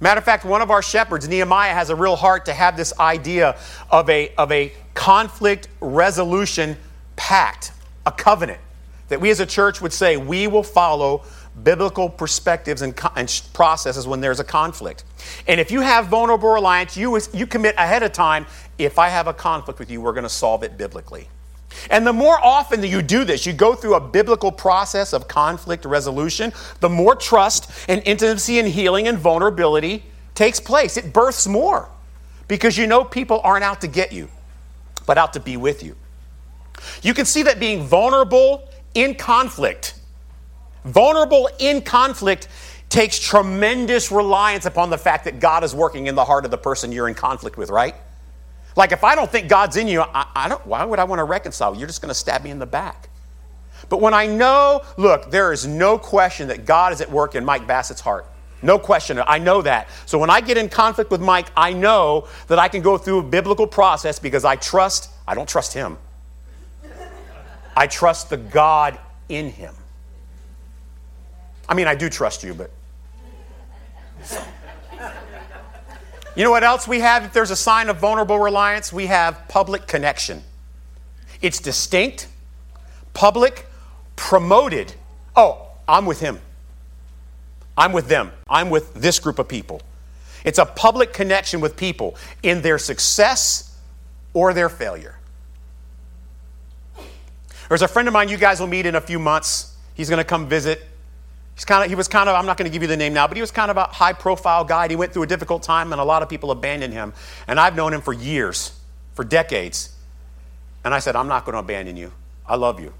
Matter 0.00 0.18
of 0.18 0.24
fact, 0.24 0.46
one 0.46 0.62
of 0.62 0.70
our 0.70 0.80
shepherds, 0.80 1.28
Nehemiah, 1.28 1.74
has 1.74 1.90
a 1.90 1.94
real 1.94 2.16
heart 2.16 2.46
to 2.46 2.54
have 2.54 2.76
this 2.76 2.98
idea 2.98 3.58
of 3.90 4.08
a, 4.08 4.34
of 4.36 4.50
a 4.50 4.72
conflict 4.94 5.68
resolution 5.80 6.76
pact, 7.16 7.72
a 8.06 8.12
covenant, 8.12 8.60
that 9.08 9.20
we 9.20 9.28
as 9.28 9.40
a 9.40 9.46
church 9.46 9.82
would 9.82 9.92
say 9.92 10.16
we 10.16 10.46
will 10.46 10.62
follow 10.62 11.22
biblical 11.62 12.08
perspectives 12.08 12.82
and, 12.82 12.98
and, 13.16 13.42
processes 13.52 14.06
when 14.06 14.20
there's 14.20 14.40
a 14.40 14.44
conflict. 14.44 15.04
And 15.46 15.60
if 15.60 15.70
you 15.70 15.80
have 15.80 16.06
vulnerable 16.06 16.50
reliance, 16.50 16.96
you, 16.96 17.18
you 17.34 17.46
commit 17.46 17.74
ahead 17.76 18.02
of 18.02 18.12
time 18.12 18.46
if 18.78 18.98
I 18.98 19.08
have 19.08 19.26
a 19.26 19.34
conflict 19.34 19.78
with 19.78 19.90
you, 19.90 20.00
we're 20.00 20.12
going 20.12 20.24
to 20.24 20.28
solve 20.28 20.62
it 20.62 20.78
biblically. 20.78 21.28
And 21.90 22.06
the 22.06 22.12
more 22.12 22.38
often 22.42 22.80
that 22.80 22.88
you 22.88 23.02
do 23.02 23.24
this, 23.24 23.46
you 23.46 23.52
go 23.52 23.74
through 23.74 23.94
a 23.94 24.00
biblical 24.00 24.50
process 24.50 25.12
of 25.12 25.28
conflict 25.28 25.84
resolution, 25.84 26.52
the 26.80 26.88
more 26.88 27.14
trust 27.14 27.70
and 27.88 28.02
intimacy 28.04 28.58
and 28.58 28.68
healing 28.68 29.06
and 29.06 29.18
vulnerability 29.18 30.04
takes 30.34 30.58
place. 30.58 30.96
It 30.96 31.12
births 31.12 31.46
more 31.46 31.88
because 32.48 32.76
you 32.76 32.86
know 32.86 33.04
people 33.04 33.40
aren't 33.44 33.64
out 33.64 33.80
to 33.82 33.86
get 33.86 34.12
you, 34.12 34.28
but 35.06 35.18
out 35.18 35.32
to 35.34 35.40
be 35.40 35.56
with 35.56 35.82
you. 35.82 35.94
You 37.02 37.14
can 37.14 37.26
see 37.26 37.42
that 37.42 37.60
being 37.60 37.84
vulnerable 37.84 38.68
in 38.94 39.14
conflict 39.14 39.94
Vulnerable 40.84 41.48
in 41.58 41.82
conflict 41.82 42.48
takes 42.88 43.18
tremendous 43.18 44.10
reliance 44.10 44.66
upon 44.66 44.90
the 44.90 44.98
fact 44.98 45.24
that 45.24 45.38
God 45.40 45.62
is 45.62 45.74
working 45.74 46.06
in 46.06 46.14
the 46.14 46.24
heart 46.24 46.44
of 46.44 46.50
the 46.50 46.58
person 46.58 46.90
you're 46.90 47.08
in 47.08 47.14
conflict 47.14 47.56
with, 47.56 47.70
right? 47.70 47.94
Like 48.76 48.92
if 48.92 49.04
I 49.04 49.14
don't 49.14 49.30
think 49.30 49.48
God's 49.48 49.76
in 49.76 49.88
you, 49.88 50.02
I, 50.02 50.26
I 50.34 50.48
don't, 50.48 50.66
why 50.66 50.84
would 50.84 50.98
I 50.98 51.04
want 51.04 51.20
to 51.20 51.24
reconcile? 51.24 51.76
You're 51.76 51.86
just 51.86 52.02
going 52.02 52.08
to 52.10 52.14
stab 52.14 52.42
me 52.42 52.50
in 52.50 52.58
the 52.58 52.66
back. 52.66 53.08
But 53.88 54.00
when 54.00 54.14
I 54.14 54.26
know, 54.26 54.82
look, 54.96 55.30
there 55.30 55.52
is 55.52 55.66
no 55.66 55.98
question 55.98 56.48
that 56.48 56.66
God 56.66 56.92
is 56.92 57.00
at 57.00 57.10
work 57.10 57.34
in 57.34 57.44
Mike 57.44 57.66
Bassett's 57.66 58.00
heart. 58.00 58.26
No 58.62 58.78
question. 58.78 59.20
I 59.26 59.38
know 59.38 59.62
that. 59.62 59.88
So 60.06 60.18
when 60.18 60.28
I 60.28 60.40
get 60.40 60.58
in 60.58 60.68
conflict 60.68 61.10
with 61.10 61.20
Mike, 61.20 61.50
I 61.56 61.72
know 61.72 62.28
that 62.48 62.58
I 62.58 62.68
can 62.68 62.82
go 62.82 62.98
through 62.98 63.20
a 63.20 63.22
biblical 63.22 63.66
process 63.66 64.18
because 64.18 64.44
I 64.44 64.56
trust, 64.56 65.10
I 65.26 65.34
don't 65.34 65.48
trust 65.48 65.72
him. 65.72 65.96
I 67.76 67.86
trust 67.86 68.28
the 68.28 68.36
God 68.36 68.98
in 69.28 69.50
him. 69.50 69.74
I 71.70 71.74
mean, 71.74 71.86
I 71.86 71.94
do 71.94 72.10
trust 72.10 72.42
you, 72.42 72.52
but. 72.52 72.70
You 76.36 76.44
know 76.44 76.50
what 76.50 76.64
else 76.64 76.86
we 76.86 77.00
have 77.00 77.24
if 77.24 77.32
there's 77.32 77.50
a 77.50 77.56
sign 77.56 77.88
of 77.88 77.98
vulnerable 77.98 78.38
reliance? 78.38 78.92
We 78.92 79.06
have 79.06 79.46
public 79.48 79.86
connection. 79.86 80.42
It's 81.40 81.60
distinct, 81.60 82.28
public, 83.14 83.66
promoted. 84.16 84.94
Oh, 85.34 85.68
I'm 85.88 86.06
with 86.06 86.20
him. 86.20 86.40
I'm 87.76 87.92
with 87.92 88.08
them. 88.08 88.32
I'm 88.48 88.68
with 88.70 88.92
this 88.94 89.18
group 89.18 89.38
of 89.38 89.48
people. 89.48 89.80
It's 90.44 90.58
a 90.58 90.66
public 90.66 91.12
connection 91.12 91.60
with 91.60 91.76
people 91.76 92.16
in 92.42 92.62
their 92.62 92.78
success 92.78 93.78
or 94.32 94.52
their 94.52 94.68
failure. 94.68 95.16
There's 97.68 97.82
a 97.82 97.88
friend 97.88 98.08
of 98.08 98.14
mine 98.14 98.28
you 98.28 98.36
guys 98.36 98.58
will 98.58 98.66
meet 98.66 98.86
in 98.86 98.96
a 98.96 99.00
few 99.00 99.18
months. 99.18 99.76
He's 99.94 100.08
going 100.08 100.18
to 100.18 100.24
come 100.24 100.48
visit. 100.48 100.89
He's 101.60 101.66
kind 101.66 101.84
of, 101.84 101.90
he 101.90 101.94
was 101.94 102.08
kind 102.08 102.26
of, 102.26 102.34
I'm 102.34 102.46
not 102.46 102.56
going 102.56 102.70
to 102.70 102.72
give 102.72 102.80
you 102.80 102.88
the 102.88 102.96
name 102.96 103.12
now, 103.12 103.28
but 103.28 103.36
he 103.36 103.42
was 103.42 103.50
kind 103.50 103.70
of 103.70 103.76
a 103.76 103.84
high 103.84 104.14
profile 104.14 104.64
guy. 104.64 104.88
He 104.88 104.96
went 104.96 105.12
through 105.12 105.24
a 105.24 105.26
difficult 105.26 105.62
time 105.62 105.92
and 105.92 106.00
a 106.00 106.04
lot 106.04 106.22
of 106.22 106.28
people 106.30 106.52
abandoned 106.52 106.94
him. 106.94 107.12
And 107.46 107.60
I've 107.60 107.76
known 107.76 107.92
him 107.92 108.00
for 108.00 108.14
years, 108.14 108.72
for 109.12 109.26
decades. 109.26 109.94
And 110.84 110.94
I 110.94 111.00
said, 111.00 111.16
I'm 111.16 111.28
not 111.28 111.44
going 111.44 111.52
to 111.52 111.58
abandon 111.58 111.98
you. 111.98 112.14
I 112.46 112.56
love 112.56 112.80
you. 112.80 112.94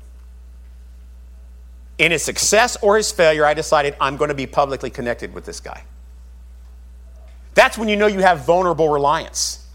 In 1.97 2.13
his 2.13 2.23
success 2.23 2.77
or 2.83 2.99
his 2.99 3.11
failure, 3.11 3.47
I 3.47 3.55
decided 3.55 3.97
I'm 3.99 4.19
going 4.19 4.29
to 4.29 4.35
be 4.35 4.47
publicly 4.47 4.91
connected 4.91 5.33
with 5.33 5.47
this 5.47 5.59
guy. 5.59 5.85
That's 7.55 7.79
when 7.79 7.89
you 7.89 7.97
know 7.97 8.09
you 8.09 8.21
have 8.21 8.45
vulnerable 8.45 8.91
reliance. 8.91 9.67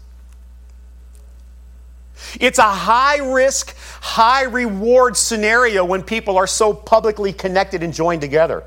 It's 2.38 2.60
a 2.60 2.62
high 2.62 3.16
risk, 3.16 3.76
high 4.00 4.44
reward 4.44 5.16
scenario 5.16 5.84
when 5.84 6.04
people 6.04 6.36
are 6.36 6.46
so 6.46 6.72
publicly 6.72 7.32
connected 7.32 7.82
and 7.82 7.92
joined 7.92 8.20
together. 8.20 8.62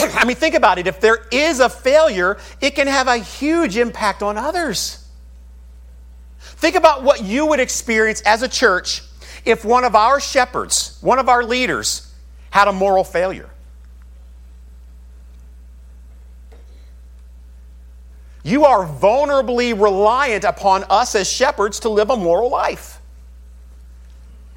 I 0.14 0.24
mean, 0.24 0.36
think 0.36 0.54
about 0.54 0.78
it. 0.78 0.86
If 0.86 1.00
there 1.00 1.26
is 1.30 1.60
a 1.60 1.68
failure, 1.68 2.38
it 2.60 2.74
can 2.74 2.86
have 2.86 3.08
a 3.08 3.18
huge 3.18 3.76
impact 3.76 4.22
on 4.22 4.36
others. 4.38 5.06
Think 6.38 6.76
about 6.76 7.02
what 7.02 7.22
you 7.22 7.46
would 7.46 7.60
experience 7.60 8.20
as 8.22 8.42
a 8.42 8.48
church 8.48 9.02
if 9.44 9.64
one 9.64 9.84
of 9.84 9.94
our 9.94 10.20
shepherds, 10.20 10.98
one 11.00 11.18
of 11.18 11.28
our 11.28 11.44
leaders, 11.44 12.12
had 12.50 12.68
a 12.68 12.72
moral 12.72 13.04
failure. 13.04 13.50
You 18.42 18.64
are 18.64 18.86
vulnerably 18.86 19.78
reliant 19.78 20.44
upon 20.44 20.84
us 20.88 21.14
as 21.14 21.30
shepherds 21.30 21.80
to 21.80 21.90
live 21.90 22.10
a 22.10 22.16
moral 22.16 22.48
life. 22.48 23.00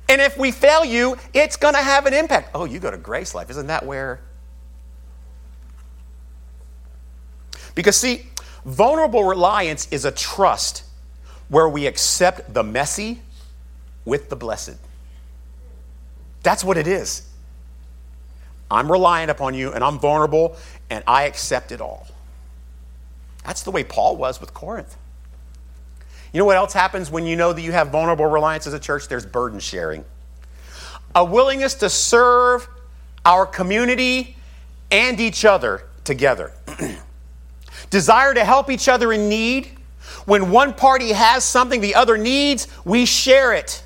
And 0.07 0.21
if 0.21 0.37
we 0.37 0.51
fail 0.51 0.85
you, 0.85 1.17
it's 1.33 1.57
going 1.57 1.73
to 1.73 1.81
have 1.81 2.05
an 2.05 2.13
impact. 2.13 2.51
Oh, 2.53 2.65
you 2.65 2.79
go 2.79 2.91
to 2.91 2.97
Grace 2.97 3.35
Life. 3.35 3.49
Isn't 3.49 3.67
that 3.67 3.85
where 3.85 4.21
Because, 7.75 7.95
see, 7.95 8.27
vulnerable 8.65 9.23
reliance 9.23 9.87
is 9.91 10.05
a 10.05 10.11
trust 10.11 10.83
where 11.49 11.67
we 11.67 11.87
accept 11.87 12.53
the 12.53 12.63
messy 12.63 13.21
with 14.05 14.29
the 14.29 14.35
blessed. 14.35 14.77
That's 16.41 16.63
what 16.63 16.77
it 16.77 16.87
is. 16.87 17.27
I'm 18.69 18.91
reliant 18.91 19.31
upon 19.31 19.53
you 19.53 19.71
and 19.71 19.83
I'm 19.83 19.99
vulnerable 19.99 20.57
and 20.89 21.03
I 21.07 21.23
accept 21.23 21.71
it 21.71 21.79
all. 21.79 22.07
That's 23.45 23.63
the 23.63 23.71
way 23.71 23.83
Paul 23.83 24.17
was 24.17 24.41
with 24.41 24.53
Corinth. 24.53 24.95
You 26.31 26.39
know 26.39 26.45
what 26.45 26.57
else 26.57 26.73
happens 26.73 27.11
when 27.11 27.25
you 27.25 27.35
know 27.35 27.53
that 27.53 27.61
you 27.61 27.71
have 27.71 27.89
vulnerable 27.89 28.25
reliance 28.25 28.65
as 28.65 28.73
a 28.73 28.79
church? 28.79 29.07
There's 29.07 29.25
burden 29.25 29.59
sharing. 29.59 30.03
A 31.13 31.23
willingness 31.23 31.75
to 31.75 31.89
serve 31.89 32.67
our 33.23 33.45
community 33.45 34.35
and 34.89 35.19
each 35.19 35.45
other 35.45 35.83
together. 36.03 36.51
desire 37.89 38.33
to 38.33 38.43
help 38.43 38.69
each 38.69 38.87
other 38.87 39.13
in 39.13 39.29
need. 39.29 39.69
When 40.25 40.51
one 40.51 40.73
party 40.73 41.11
has 41.11 41.43
something 41.43 41.81
the 41.81 41.95
other 41.95 42.17
needs, 42.17 42.67
we 42.85 43.05
share 43.05 43.53
it. 43.53 43.83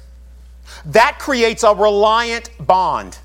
That 0.86 1.18
creates 1.20 1.64
a 1.64 1.74
reliant 1.74 2.50
bond. 2.60 3.18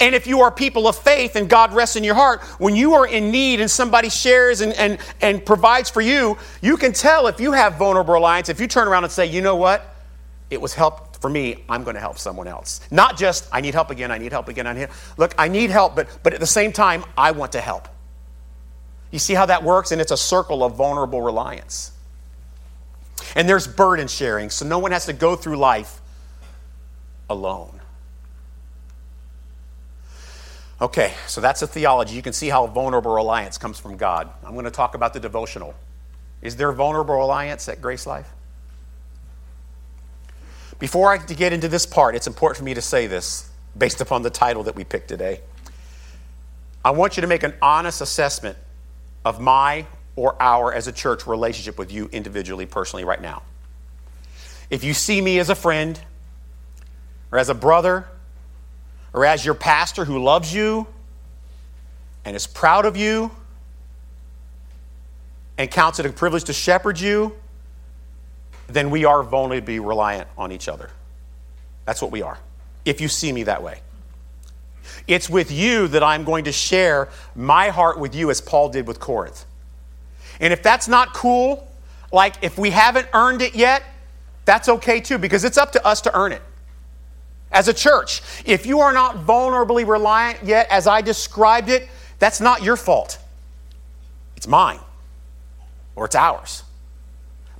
And 0.00 0.14
if 0.14 0.26
you 0.26 0.40
are 0.40 0.50
people 0.50 0.88
of 0.88 0.96
faith 0.96 1.36
and 1.36 1.48
God 1.48 1.72
rests 1.72 1.96
in 1.96 2.04
your 2.04 2.14
heart, 2.14 2.42
when 2.58 2.74
you 2.74 2.94
are 2.94 3.06
in 3.06 3.30
need 3.30 3.60
and 3.60 3.70
somebody 3.70 4.08
shares 4.08 4.60
and, 4.60 4.72
and, 4.74 4.98
and 5.20 5.44
provides 5.44 5.90
for 5.90 6.00
you, 6.00 6.36
you 6.60 6.76
can 6.76 6.92
tell 6.92 7.26
if 7.28 7.40
you 7.40 7.52
have 7.52 7.76
vulnerable 7.76 8.14
reliance, 8.14 8.48
if 8.48 8.60
you 8.60 8.66
turn 8.66 8.88
around 8.88 9.04
and 9.04 9.12
say, 9.12 9.26
you 9.26 9.40
know 9.40 9.56
what? 9.56 9.94
It 10.50 10.60
was 10.60 10.74
help 10.74 11.16
for 11.20 11.30
me, 11.30 11.64
I'm 11.68 11.82
going 11.82 11.94
to 11.94 12.00
help 12.00 12.18
someone 12.18 12.46
else. 12.46 12.80
Not 12.90 13.16
just, 13.16 13.48
I 13.52 13.60
need 13.60 13.74
help 13.74 13.90
again, 13.90 14.10
I 14.10 14.18
need 14.18 14.32
help 14.32 14.48
again, 14.48 14.66
I 14.66 14.72
need 14.72 14.88
Look, 15.16 15.34
I 15.38 15.48
need 15.48 15.70
help, 15.70 15.96
but, 15.96 16.08
but 16.22 16.34
at 16.34 16.40
the 16.40 16.46
same 16.46 16.72
time, 16.72 17.04
I 17.16 17.30
want 17.30 17.52
to 17.52 17.60
help. 17.60 17.88
You 19.10 19.18
see 19.18 19.34
how 19.34 19.46
that 19.46 19.62
works? 19.62 19.92
And 19.92 20.00
it's 20.00 20.12
a 20.12 20.16
circle 20.16 20.64
of 20.64 20.74
vulnerable 20.74 21.20
reliance. 21.20 21.92
And 23.34 23.48
there's 23.48 23.66
burden 23.66 24.08
sharing, 24.08 24.50
so 24.50 24.66
no 24.66 24.78
one 24.78 24.92
has 24.92 25.06
to 25.06 25.12
go 25.12 25.36
through 25.36 25.56
life 25.56 26.00
alone. 27.28 27.80
Okay, 30.80 31.14
so 31.26 31.40
that's 31.40 31.62
a 31.62 31.66
theology. 31.66 32.14
You 32.14 32.22
can 32.22 32.34
see 32.34 32.48
how 32.48 32.66
vulnerable 32.66 33.14
reliance 33.14 33.56
comes 33.56 33.78
from 33.78 33.96
God. 33.96 34.28
I'm 34.44 34.52
going 34.52 34.66
to 34.66 34.70
talk 34.70 34.94
about 34.94 35.14
the 35.14 35.20
devotional. 35.20 35.74
Is 36.42 36.56
there 36.56 36.70
vulnerable 36.72 37.16
reliance 37.16 37.68
at 37.68 37.80
Grace 37.80 38.06
Life? 38.06 38.28
Before 40.78 41.10
I 41.10 41.16
get 41.16 41.54
into 41.54 41.68
this 41.68 41.86
part, 41.86 42.14
it's 42.14 42.26
important 42.26 42.58
for 42.58 42.64
me 42.64 42.74
to 42.74 42.82
say 42.82 43.06
this 43.06 43.50
based 43.76 44.02
upon 44.02 44.22
the 44.22 44.30
title 44.30 44.62
that 44.64 44.76
we 44.76 44.84
picked 44.84 45.08
today. 45.08 45.40
I 46.84 46.90
want 46.90 47.16
you 47.16 47.22
to 47.22 47.26
make 47.26 47.42
an 47.42 47.54
honest 47.62 48.02
assessment 48.02 48.58
of 49.26 49.40
my 49.40 49.84
or 50.14 50.40
our, 50.40 50.72
as 50.72 50.86
a 50.86 50.92
church, 50.92 51.26
relationship 51.26 51.76
with 51.78 51.92
you 51.92 52.08
individually, 52.12 52.64
personally, 52.64 53.04
right 53.04 53.20
now. 53.20 53.42
If 54.70 54.84
you 54.84 54.94
see 54.94 55.20
me 55.20 55.40
as 55.40 55.50
a 55.50 55.54
friend, 55.56 56.00
or 57.32 57.38
as 57.38 57.48
a 57.48 57.54
brother, 57.54 58.06
or 59.12 59.26
as 59.26 59.44
your 59.44 59.54
pastor 59.54 60.04
who 60.04 60.22
loves 60.22 60.54
you 60.54 60.86
and 62.24 62.36
is 62.36 62.46
proud 62.46 62.86
of 62.86 62.96
you 62.96 63.32
and 65.58 65.68
counts 65.72 65.98
it 65.98 66.06
a 66.06 66.12
privilege 66.12 66.44
to 66.44 66.52
shepherd 66.52 67.00
you, 67.00 67.34
then 68.68 68.90
we 68.90 69.04
are 69.04 69.24
vulnerably 69.24 69.84
reliant 69.84 70.28
on 70.38 70.52
each 70.52 70.68
other. 70.68 70.88
That's 71.84 72.00
what 72.00 72.12
we 72.12 72.22
are, 72.22 72.38
if 72.84 73.00
you 73.00 73.08
see 73.08 73.32
me 73.32 73.42
that 73.42 73.60
way. 73.60 73.80
It's 75.06 75.30
with 75.30 75.50
you 75.50 75.88
that 75.88 76.02
I'm 76.02 76.24
going 76.24 76.44
to 76.44 76.52
share 76.52 77.08
my 77.34 77.68
heart 77.68 77.98
with 77.98 78.14
you 78.14 78.30
as 78.30 78.40
Paul 78.40 78.68
did 78.68 78.86
with 78.86 79.00
Corinth. 79.00 79.44
And 80.40 80.52
if 80.52 80.62
that's 80.62 80.88
not 80.88 81.14
cool, 81.14 81.68
like 82.12 82.36
if 82.42 82.58
we 82.58 82.70
haven't 82.70 83.08
earned 83.12 83.42
it 83.42 83.54
yet, 83.54 83.82
that's 84.44 84.68
okay 84.68 85.00
too, 85.00 85.18
because 85.18 85.44
it's 85.44 85.58
up 85.58 85.72
to 85.72 85.84
us 85.84 86.00
to 86.02 86.16
earn 86.16 86.32
it. 86.32 86.42
As 87.50 87.68
a 87.68 87.74
church, 87.74 88.22
if 88.44 88.66
you 88.66 88.80
are 88.80 88.92
not 88.92 89.16
vulnerably 89.26 89.86
reliant 89.86 90.42
yet, 90.44 90.68
as 90.70 90.86
I 90.86 91.00
described 91.00 91.68
it, 91.68 91.88
that's 92.18 92.40
not 92.40 92.62
your 92.62 92.76
fault. 92.76 93.18
It's 94.36 94.46
mine, 94.46 94.80
or 95.94 96.04
it's 96.04 96.14
ours. 96.14 96.62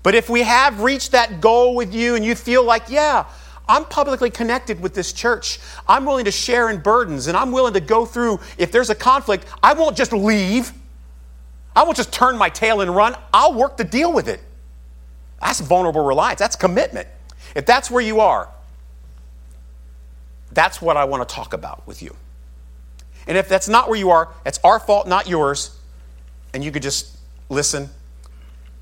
But 0.02 0.14
if 0.14 0.28
we 0.28 0.42
have 0.42 0.82
reached 0.82 1.12
that 1.12 1.40
goal 1.40 1.74
with 1.74 1.94
you 1.94 2.14
and 2.14 2.24
you 2.24 2.34
feel 2.34 2.62
like, 2.62 2.84
yeah, 2.88 3.26
I'm 3.68 3.84
publicly 3.84 4.30
connected 4.30 4.80
with 4.80 4.94
this 4.94 5.12
church. 5.12 5.58
I'm 5.88 6.04
willing 6.04 6.24
to 6.26 6.30
share 6.30 6.70
in 6.70 6.80
burdens 6.80 7.26
and 7.26 7.36
I'm 7.36 7.50
willing 7.50 7.74
to 7.74 7.80
go 7.80 8.06
through. 8.06 8.38
If 8.58 8.70
there's 8.70 8.90
a 8.90 8.94
conflict, 8.94 9.46
I 9.62 9.72
won't 9.72 9.96
just 9.96 10.12
leave. 10.12 10.72
I 11.74 11.82
won't 11.82 11.96
just 11.96 12.12
turn 12.12 12.38
my 12.38 12.48
tail 12.48 12.80
and 12.80 12.94
run. 12.94 13.16
I'll 13.34 13.54
work 13.54 13.76
to 13.78 13.84
deal 13.84 14.12
with 14.12 14.28
it. 14.28 14.40
That's 15.40 15.60
vulnerable 15.60 16.04
reliance. 16.04 16.38
That's 16.38 16.56
commitment. 16.56 17.08
If 17.54 17.66
that's 17.66 17.90
where 17.90 18.02
you 18.02 18.20
are, 18.20 18.48
that's 20.52 20.80
what 20.80 20.96
I 20.96 21.04
want 21.04 21.28
to 21.28 21.34
talk 21.34 21.52
about 21.52 21.86
with 21.86 22.02
you. 22.02 22.14
And 23.26 23.36
if 23.36 23.48
that's 23.48 23.68
not 23.68 23.88
where 23.88 23.98
you 23.98 24.10
are, 24.10 24.28
it's 24.44 24.60
our 24.62 24.78
fault, 24.78 25.08
not 25.08 25.28
yours. 25.28 25.76
And 26.54 26.64
you 26.64 26.70
could 26.70 26.82
just 26.82 27.16
listen 27.48 27.90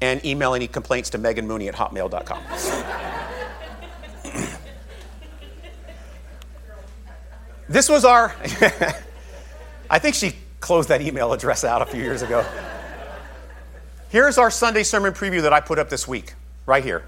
and 0.00 0.24
email 0.24 0.54
any 0.54 0.68
complaints 0.68 1.10
to 1.10 1.18
Megan 1.18 1.46
Mooney 1.46 1.68
at 1.68 1.74
hotmail.com. 1.74 3.00
this 7.68 7.88
was 7.88 8.04
our, 8.04 8.34
I 9.90 9.98
think 9.98 10.14
she 10.14 10.34
closed 10.60 10.88
that 10.88 11.00
email 11.00 11.32
address 11.32 11.64
out 11.64 11.82
a 11.82 11.86
few 11.86 12.02
years 12.02 12.22
ago. 12.22 12.44
Here's 14.08 14.38
our 14.38 14.50
Sunday 14.50 14.82
sermon 14.82 15.12
preview 15.12 15.42
that 15.42 15.52
I 15.52 15.60
put 15.60 15.78
up 15.78 15.88
this 15.88 16.06
week, 16.06 16.34
right 16.66 16.84
here. 16.84 17.04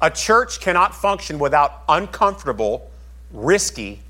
A 0.00 0.10
church 0.10 0.60
cannot 0.60 0.94
function 0.94 1.38
without 1.38 1.82
uncomfortable, 1.88 2.90
risky, 3.30 4.00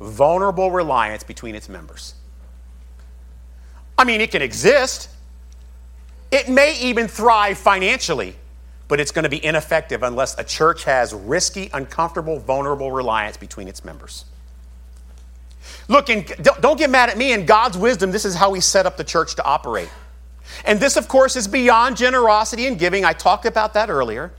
vulnerable 0.00 0.70
reliance 0.70 1.22
between 1.22 1.54
its 1.54 1.68
members. 1.68 2.14
I 3.98 4.04
mean, 4.04 4.20
it 4.20 4.30
can 4.30 4.42
exist. 4.42 5.10
It 6.30 6.48
may 6.48 6.78
even 6.80 7.06
thrive 7.06 7.58
financially, 7.58 8.34
but 8.88 8.98
it's 8.98 9.10
going 9.10 9.22
to 9.24 9.28
be 9.28 9.44
ineffective 9.44 10.02
unless 10.02 10.36
a 10.38 10.44
church 10.44 10.84
has 10.84 11.12
risky, 11.14 11.70
uncomfortable, 11.72 12.38
vulnerable 12.38 12.90
reliance 12.90 13.36
between 13.36 13.68
its 13.68 13.84
members. 13.84 14.24
Look, 15.88 16.08
and 16.08 16.26
don't 16.60 16.78
get 16.78 16.90
mad 16.90 17.10
at 17.10 17.18
me. 17.18 17.32
In 17.32 17.46
God's 17.46 17.76
wisdom, 17.76 18.10
this 18.10 18.24
is 18.24 18.34
how 18.34 18.52
He 18.52 18.60
set 18.60 18.86
up 18.86 18.96
the 18.96 19.04
church 19.04 19.34
to 19.36 19.44
operate. 19.44 19.90
And 20.64 20.80
this, 20.80 20.96
of 20.96 21.08
course, 21.08 21.36
is 21.36 21.48
beyond 21.48 21.96
generosity 21.96 22.66
and 22.66 22.78
giving. 22.78 23.04
I 23.04 23.12
talked 23.12 23.46
about 23.46 23.74
that 23.74 23.90
earlier. 23.90 24.32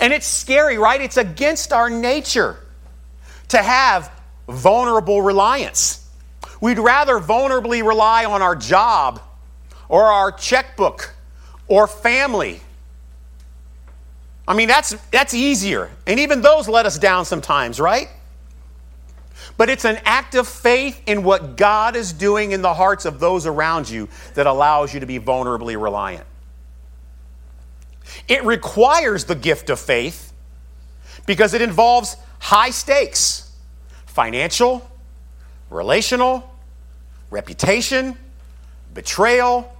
And 0.00 0.12
it's 0.12 0.26
scary, 0.26 0.78
right? 0.78 1.00
It's 1.00 1.16
against 1.16 1.72
our 1.72 1.88
nature 1.88 2.58
to 3.48 3.58
have 3.58 4.10
vulnerable 4.48 5.22
reliance. 5.22 6.08
We'd 6.60 6.78
rather 6.78 7.18
vulnerably 7.18 7.86
rely 7.86 8.24
on 8.24 8.42
our 8.42 8.56
job 8.56 9.20
or 9.88 10.04
our 10.04 10.32
checkbook 10.32 11.14
or 11.68 11.86
family. 11.86 12.60
I 14.46 14.54
mean, 14.54 14.68
that's, 14.68 14.94
that's 15.10 15.34
easier. 15.34 15.90
And 16.06 16.20
even 16.20 16.42
those 16.42 16.68
let 16.68 16.86
us 16.86 16.98
down 16.98 17.24
sometimes, 17.24 17.80
right? 17.80 18.08
But 19.56 19.70
it's 19.70 19.84
an 19.84 19.98
act 20.04 20.34
of 20.34 20.48
faith 20.48 21.00
in 21.06 21.22
what 21.22 21.56
God 21.56 21.96
is 21.96 22.12
doing 22.12 22.52
in 22.52 22.62
the 22.62 22.74
hearts 22.74 23.04
of 23.04 23.20
those 23.20 23.46
around 23.46 23.88
you 23.88 24.08
that 24.34 24.46
allows 24.46 24.92
you 24.94 25.00
to 25.00 25.06
be 25.06 25.18
vulnerably 25.18 25.80
reliant. 25.80 26.26
It 28.28 28.44
requires 28.44 29.24
the 29.24 29.34
gift 29.34 29.70
of 29.70 29.78
faith 29.80 30.32
because 31.26 31.54
it 31.54 31.62
involves 31.62 32.16
high 32.38 32.70
stakes 32.70 33.50
financial, 34.06 34.88
relational, 35.70 36.48
reputation, 37.30 38.16
betrayal, 38.92 39.74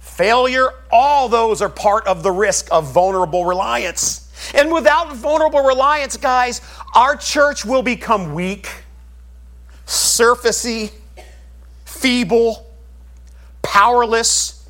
failure. 0.00 0.68
All 0.92 1.28
those 1.28 1.62
are 1.62 1.70
part 1.70 2.06
of 2.06 2.22
the 2.22 2.30
risk 2.30 2.68
of 2.70 2.92
vulnerable 2.92 3.46
reliance. 3.46 4.30
And 4.54 4.70
without 4.70 5.14
vulnerable 5.16 5.62
reliance, 5.62 6.16
guys, 6.16 6.60
our 6.94 7.16
church 7.16 7.64
will 7.64 7.82
become 7.82 8.34
weak 8.34 8.68
surfacey, 9.90 10.92
feeble, 11.84 12.64
powerless, 13.60 14.68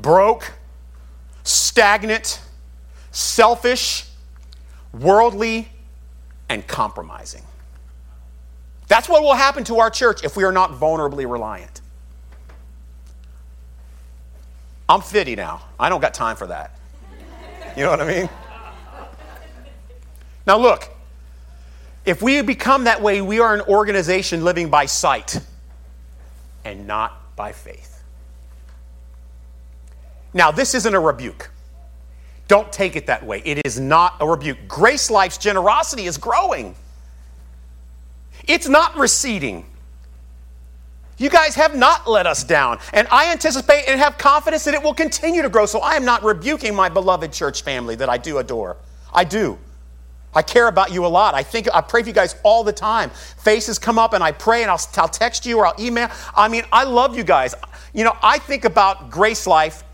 broke, 0.00 0.52
stagnant, 1.44 2.40
selfish, 3.12 4.08
worldly, 4.92 5.68
and 6.48 6.66
compromising. 6.66 7.42
That's 8.88 9.08
what 9.08 9.22
will 9.22 9.34
happen 9.34 9.62
to 9.64 9.78
our 9.78 9.90
church 9.90 10.24
if 10.24 10.36
we 10.36 10.42
are 10.42 10.50
not 10.50 10.72
vulnerably 10.72 11.30
reliant. 11.30 11.80
I'm 14.88 15.02
50 15.02 15.36
now. 15.36 15.62
I 15.78 15.88
don't 15.88 16.00
got 16.00 16.14
time 16.14 16.34
for 16.34 16.48
that. 16.48 16.76
You 17.76 17.84
know 17.84 17.90
what 17.90 18.00
I 18.00 18.08
mean? 18.08 18.28
Now, 20.48 20.58
look, 20.58 20.90
if 22.08 22.22
we 22.22 22.40
become 22.40 22.84
that 22.84 23.02
way, 23.02 23.20
we 23.20 23.38
are 23.38 23.54
an 23.54 23.60
organization 23.60 24.42
living 24.42 24.70
by 24.70 24.86
sight 24.86 25.38
and 26.64 26.86
not 26.86 27.36
by 27.36 27.52
faith. 27.52 28.02
Now, 30.32 30.50
this 30.50 30.74
isn't 30.74 30.94
a 30.94 30.98
rebuke. 30.98 31.50
Don't 32.48 32.72
take 32.72 32.96
it 32.96 33.08
that 33.08 33.26
way. 33.26 33.42
It 33.44 33.66
is 33.66 33.78
not 33.78 34.14
a 34.20 34.26
rebuke. 34.26 34.56
Grace 34.66 35.10
Life's 35.10 35.36
generosity 35.36 36.06
is 36.06 36.16
growing, 36.16 36.74
it's 38.46 38.68
not 38.68 38.96
receding. 38.96 39.66
You 41.18 41.28
guys 41.28 41.56
have 41.56 41.76
not 41.76 42.08
let 42.08 42.26
us 42.26 42.44
down. 42.44 42.78
And 42.92 43.06
I 43.10 43.32
anticipate 43.32 43.86
and 43.88 44.00
have 44.00 44.16
confidence 44.18 44.64
that 44.64 44.74
it 44.74 44.80
will 44.80 44.94
continue 44.94 45.42
to 45.42 45.48
grow. 45.48 45.66
So 45.66 45.80
I 45.80 45.94
am 45.94 46.04
not 46.04 46.22
rebuking 46.22 46.76
my 46.76 46.88
beloved 46.88 47.32
church 47.32 47.62
family 47.62 47.96
that 47.96 48.08
I 48.08 48.18
do 48.18 48.38
adore. 48.38 48.76
I 49.12 49.24
do. 49.24 49.58
I 50.34 50.42
care 50.42 50.68
about 50.68 50.92
you 50.92 51.06
a 51.06 51.08
lot. 51.08 51.34
I 51.34 51.42
think 51.42 51.68
I 51.72 51.80
pray 51.80 52.02
for 52.02 52.08
you 52.08 52.14
guys 52.14 52.36
all 52.42 52.62
the 52.62 52.72
time. 52.72 53.10
Faces 53.10 53.78
come 53.78 53.98
up 53.98 54.12
and 54.12 54.22
I 54.22 54.32
pray 54.32 54.62
and 54.62 54.70
I'll, 54.70 54.80
I'll 54.96 55.08
text 55.08 55.46
you 55.46 55.58
or 55.58 55.66
I'll 55.66 55.80
email. 55.80 56.10
I 56.36 56.48
mean, 56.48 56.64
I 56.70 56.84
love 56.84 57.16
you 57.16 57.24
guys. 57.24 57.54
You 57.94 58.04
know, 58.04 58.16
I 58.22 58.38
think 58.38 58.64
about 58.64 59.10
Grace 59.10 59.46
Life 59.46 59.84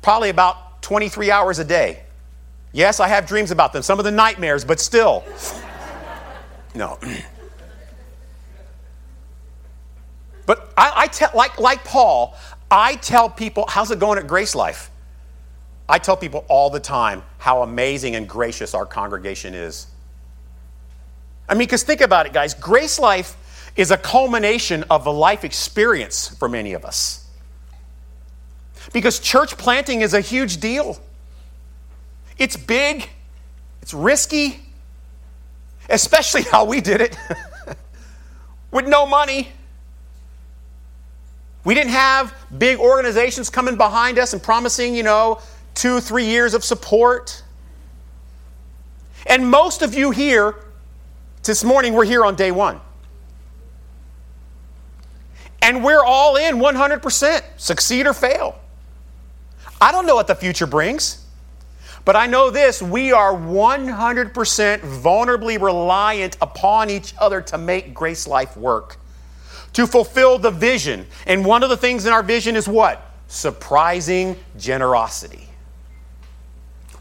probably 0.00 0.30
about 0.30 0.80
23 0.82 1.30
hours 1.30 1.58
a 1.58 1.64
day. 1.64 2.02
Yes, 2.72 3.00
I 3.00 3.08
have 3.08 3.26
dreams 3.26 3.50
about 3.50 3.72
them, 3.72 3.82
some 3.82 3.98
of 3.98 4.04
the 4.04 4.10
nightmares, 4.10 4.64
but 4.64 4.78
still. 4.78 5.24
No. 6.74 6.98
But 10.46 10.72
I, 10.76 10.92
I 10.96 11.06
tell, 11.08 11.30
like, 11.34 11.58
like 11.58 11.84
Paul, 11.84 12.34
I 12.70 12.94
tell 12.96 13.28
people, 13.28 13.64
how's 13.68 13.90
it 13.90 13.98
going 13.98 14.18
at 14.18 14.26
Grace 14.26 14.54
Life? 14.54 14.90
I 15.88 15.98
tell 15.98 16.16
people 16.16 16.44
all 16.48 16.68
the 16.70 16.80
time 16.80 17.22
how 17.38 17.62
amazing 17.62 18.14
and 18.14 18.28
gracious 18.28 18.74
our 18.74 18.84
congregation 18.84 19.54
is. 19.54 19.86
I 21.48 21.54
mean, 21.54 21.60
because 21.60 21.82
think 21.82 22.02
about 22.02 22.26
it, 22.26 22.32
guys. 22.32 22.52
Grace 22.52 22.98
Life 22.98 23.72
is 23.74 23.90
a 23.90 23.96
culmination 23.96 24.84
of 24.90 25.06
a 25.06 25.10
life 25.10 25.44
experience 25.44 26.28
for 26.28 26.48
many 26.48 26.74
of 26.74 26.84
us. 26.84 27.26
Because 28.92 29.18
church 29.18 29.56
planting 29.56 30.02
is 30.02 30.14
a 30.14 30.20
huge 30.20 30.58
deal. 30.58 31.00
It's 32.38 32.56
big, 32.56 33.08
it's 33.80 33.94
risky, 33.94 34.60
especially 35.88 36.42
how 36.42 36.64
we 36.64 36.80
did 36.80 37.00
it 37.00 37.16
with 38.70 38.86
no 38.86 39.06
money. 39.06 39.48
We 41.64 41.74
didn't 41.74 41.90
have 41.90 42.34
big 42.56 42.78
organizations 42.78 43.50
coming 43.50 43.76
behind 43.76 44.18
us 44.18 44.32
and 44.32 44.42
promising, 44.42 44.94
you 44.94 45.02
know, 45.02 45.40
two, 45.78 46.00
three 46.00 46.26
years 46.26 46.54
of 46.54 46.64
support. 46.64 47.42
And 49.26 49.48
most 49.48 49.80
of 49.80 49.94
you 49.94 50.10
here 50.10 50.56
this 51.44 51.62
morning, 51.62 51.94
we're 51.94 52.04
here 52.04 52.24
on 52.24 52.34
day 52.34 52.50
one. 52.50 52.80
And 55.62 55.84
we're 55.84 56.04
all 56.04 56.36
in 56.36 56.56
100%, 56.56 57.42
succeed 57.56 58.06
or 58.06 58.12
fail. 58.12 58.58
I 59.80 59.92
don't 59.92 60.04
know 60.04 60.16
what 60.16 60.26
the 60.26 60.34
future 60.34 60.66
brings, 60.66 61.24
but 62.04 62.16
I 62.16 62.26
know 62.26 62.50
this 62.50 62.82
we 62.82 63.12
are 63.12 63.32
100% 63.32 64.32
vulnerably 64.80 65.60
reliant 65.60 66.36
upon 66.40 66.90
each 66.90 67.14
other 67.18 67.40
to 67.42 67.58
make 67.58 67.94
Grace 67.94 68.26
Life 68.26 68.56
work, 68.56 68.96
to 69.74 69.86
fulfill 69.86 70.38
the 70.38 70.50
vision. 70.50 71.06
And 71.26 71.44
one 71.44 71.62
of 71.62 71.70
the 71.70 71.76
things 71.76 72.04
in 72.04 72.12
our 72.12 72.24
vision 72.24 72.56
is 72.56 72.66
what? 72.66 73.14
Surprising 73.28 74.36
generosity. 74.56 75.48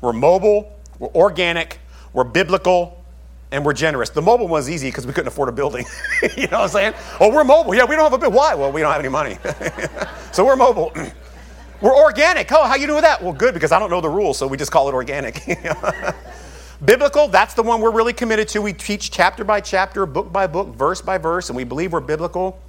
We're 0.01 0.13
mobile, 0.13 0.77
we're 0.99 1.09
organic, 1.09 1.79
we're 2.13 2.23
biblical, 2.23 3.03
and 3.51 3.65
we're 3.65 3.73
generous. 3.73 4.09
The 4.09 4.21
mobile 4.21 4.47
one's 4.47 4.69
easy 4.69 4.89
because 4.89 5.07
we 5.07 5.13
couldn't 5.13 5.29
afford 5.29 5.49
a 5.49 5.51
building. 5.51 5.85
you 6.21 6.47
know 6.47 6.59
what 6.59 6.63
I'm 6.63 6.69
saying? 6.69 6.93
Oh, 7.19 7.33
we're 7.33 7.43
mobile. 7.43 7.73
Yeah, 7.73 7.85
we 7.85 7.95
don't 7.95 8.03
have 8.03 8.13
a 8.13 8.17
building. 8.17 8.35
Why? 8.35 8.55
Well, 8.55 8.71
we 8.71 8.81
don't 8.81 8.91
have 8.91 8.99
any 8.99 9.09
money. 9.09 9.37
so 10.31 10.45
we're 10.45 10.55
mobile. 10.55 10.91
we're 11.81 11.95
organic. 11.95 12.51
Oh, 12.51 12.65
how 12.65 12.75
you 12.75 12.87
doing 12.87 12.97
with 12.97 13.05
that? 13.05 13.21
Well, 13.23 13.33
good 13.33 13.53
because 13.53 13.71
I 13.71 13.79
don't 13.79 13.89
know 13.89 14.01
the 14.01 14.09
rules, 14.09 14.37
so 14.37 14.47
we 14.47 14.57
just 14.57 14.71
call 14.71 14.89
it 14.89 14.93
organic. 14.93 15.41
biblical, 16.85 17.27
that's 17.27 17.53
the 17.53 17.63
one 17.63 17.81
we're 17.81 17.91
really 17.91 18.13
committed 18.13 18.47
to. 18.49 18.61
We 18.61 18.73
teach 18.73 19.11
chapter 19.11 19.43
by 19.43 19.61
chapter, 19.61 20.05
book 20.05 20.31
by 20.31 20.47
book, 20.47 20.75
verse 20.75 21.01
by 21.01 21.17
verse, 21.17 21.49
and 21.49 21.55
we 21.55 21.63
believe 21.63 21.93
we're 21.93 22.01
biblical. 22.01 22.61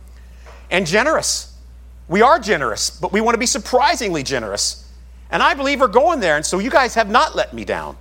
And 0.71 0.87
generous. 0.87 1.57
We 2.09 2.23
are 2.23 2.39
generous, 2.39 2.89
but 2.89 3.13
we 3.13 3.21
want 3.21 3.35
to 3.35 3.39
be 3.39 3.47
surprisingly 3.47 4.23
generous. 4.23 4.88
And 5.31 5.43
I 5.43 5.55
believe 5.55 5.81
we're 5.81 5.89
going 5.89 6.21
there, 6.21 6.37
and 6.37 6.45
so 6.45 6.59
you 6.59 6.71
guys 6.71 6.95
have 6.95 7.11
not 7.11 7.37
let 7.37 7.53
me 7.53 7.65
down. 7.65 7.97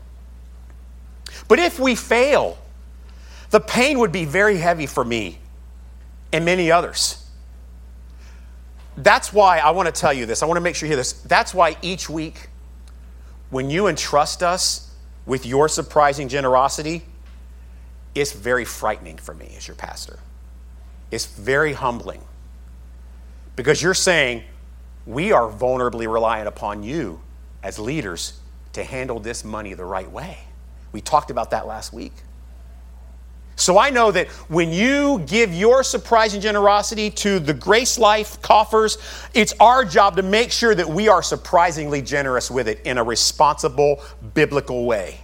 But 1.48 1.60
if 1.60 1.80
we 1.80 1.96
fail, 1.96 2.58
the 3.50 3.60
pain 3.60 4.00
would 4.00 4.12
be 4.12 4.26
very 4.26 4.58
heavy 4.58 4.86
for 4.86 5.04
me 5.04 5.40
and 6.32 6.46
many 6.46 6.72
others. 6.72 7.24
That's 8.98 9.32
why 9.32 9.60
I 9.60 9.72
want 9.72 9.88
to 9.88 9.92
tell 9.92 10.14
you 10.14 10.26
this. 10.26 10.42
I 10.42 10.46
want 10.46 10.58
to 10.58 10.62
make 10.62 10.76
sure 10.76 10.88
you 10.88 10.92
hear 10.92 10.98
this. 10.98 11.14
That's 11.14 11.54
why 11.54 11.78
each 11.82 12.10
week, 12.10 12.50
when 13.50 13.70
you 13.70 13.88
entrust 13.88 14.42
us 14.42 14.92
with 15.26 15.46
your 15.46 15.70
surprising 15.70 16.28
generosity, 16.28 17.04
it's 18.16 18.32
very 18.32 18.66
frightening 18.66 19.18
for 19.18 19.34
me 19.34 19.54
as 19.56 19.68
your 19.68 19.76
pastor. 19.76 20.20
It's 21.12 21.26
very 21.26 21.74
humbling 21.74 22.22
because 23.56 23.82
you're 23.82 23.94
saying, 23.94 24.44
we 25.08 25.32
are 25.32 25.50
vulnerably 25.50 26.12
reliant 26.12 26.50
upon 26.50 26.84
you 26.84 27.20
as 27.64 27.80
leaders 27.80 28.40
to 28.74 28.84
handle 28.84 29.20
this 29.20 29.44
money 29.44 29.74
the 29.74 29.86
right 29.86 30.12
way. 30.12 30.38
We 30.92 31.02
talked 31.02 31.32
about 31.32 31.52
that 31.52 31.66
last 31.66 31.94
week. 31.94 32.14
So 33.56 33.80
I 33.80 33.90
know 33.90 34.12
that 34.12 34.28
when 34.50 34.72
you 34.72 35.24
give 35.26 35.52
your 35.52 35.82
surprising 35.82 36.42
generosity 36.42 37.10
to 37.10 37.40
the 37.40 37.54
Grace 37.54 37.98
Life 37.98 38.40
coffers, 38.42 39.00
it's 39.34 39.54
our 39.60 39.84
job 39.84 40.18
to 40.18 40.24
make 40.24 40.52
sure 40.52 40.76
that 40.76 40.88
we 40.88 41.08
are 41.08 41.24
surprisingly 41.24 42.04
generous 42.04 42.52
with 42.52 42.68
it 42.68 42.82
in 42.86 43.00
a 43.00 43.04
responsible, 43.04 44.04
biblical 44.36 44.86
way. 44.86 45.22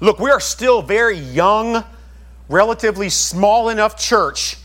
Look, 0.00 0.20
we 0.20 0.30
are 0.30 0.40
still 0.40 0.80
very 0.82 1.18
young, 1.18 1.84
relatively 2.48 3.10
small 3.10 3.68
enough 3.68 3.98
church 3.98 4.56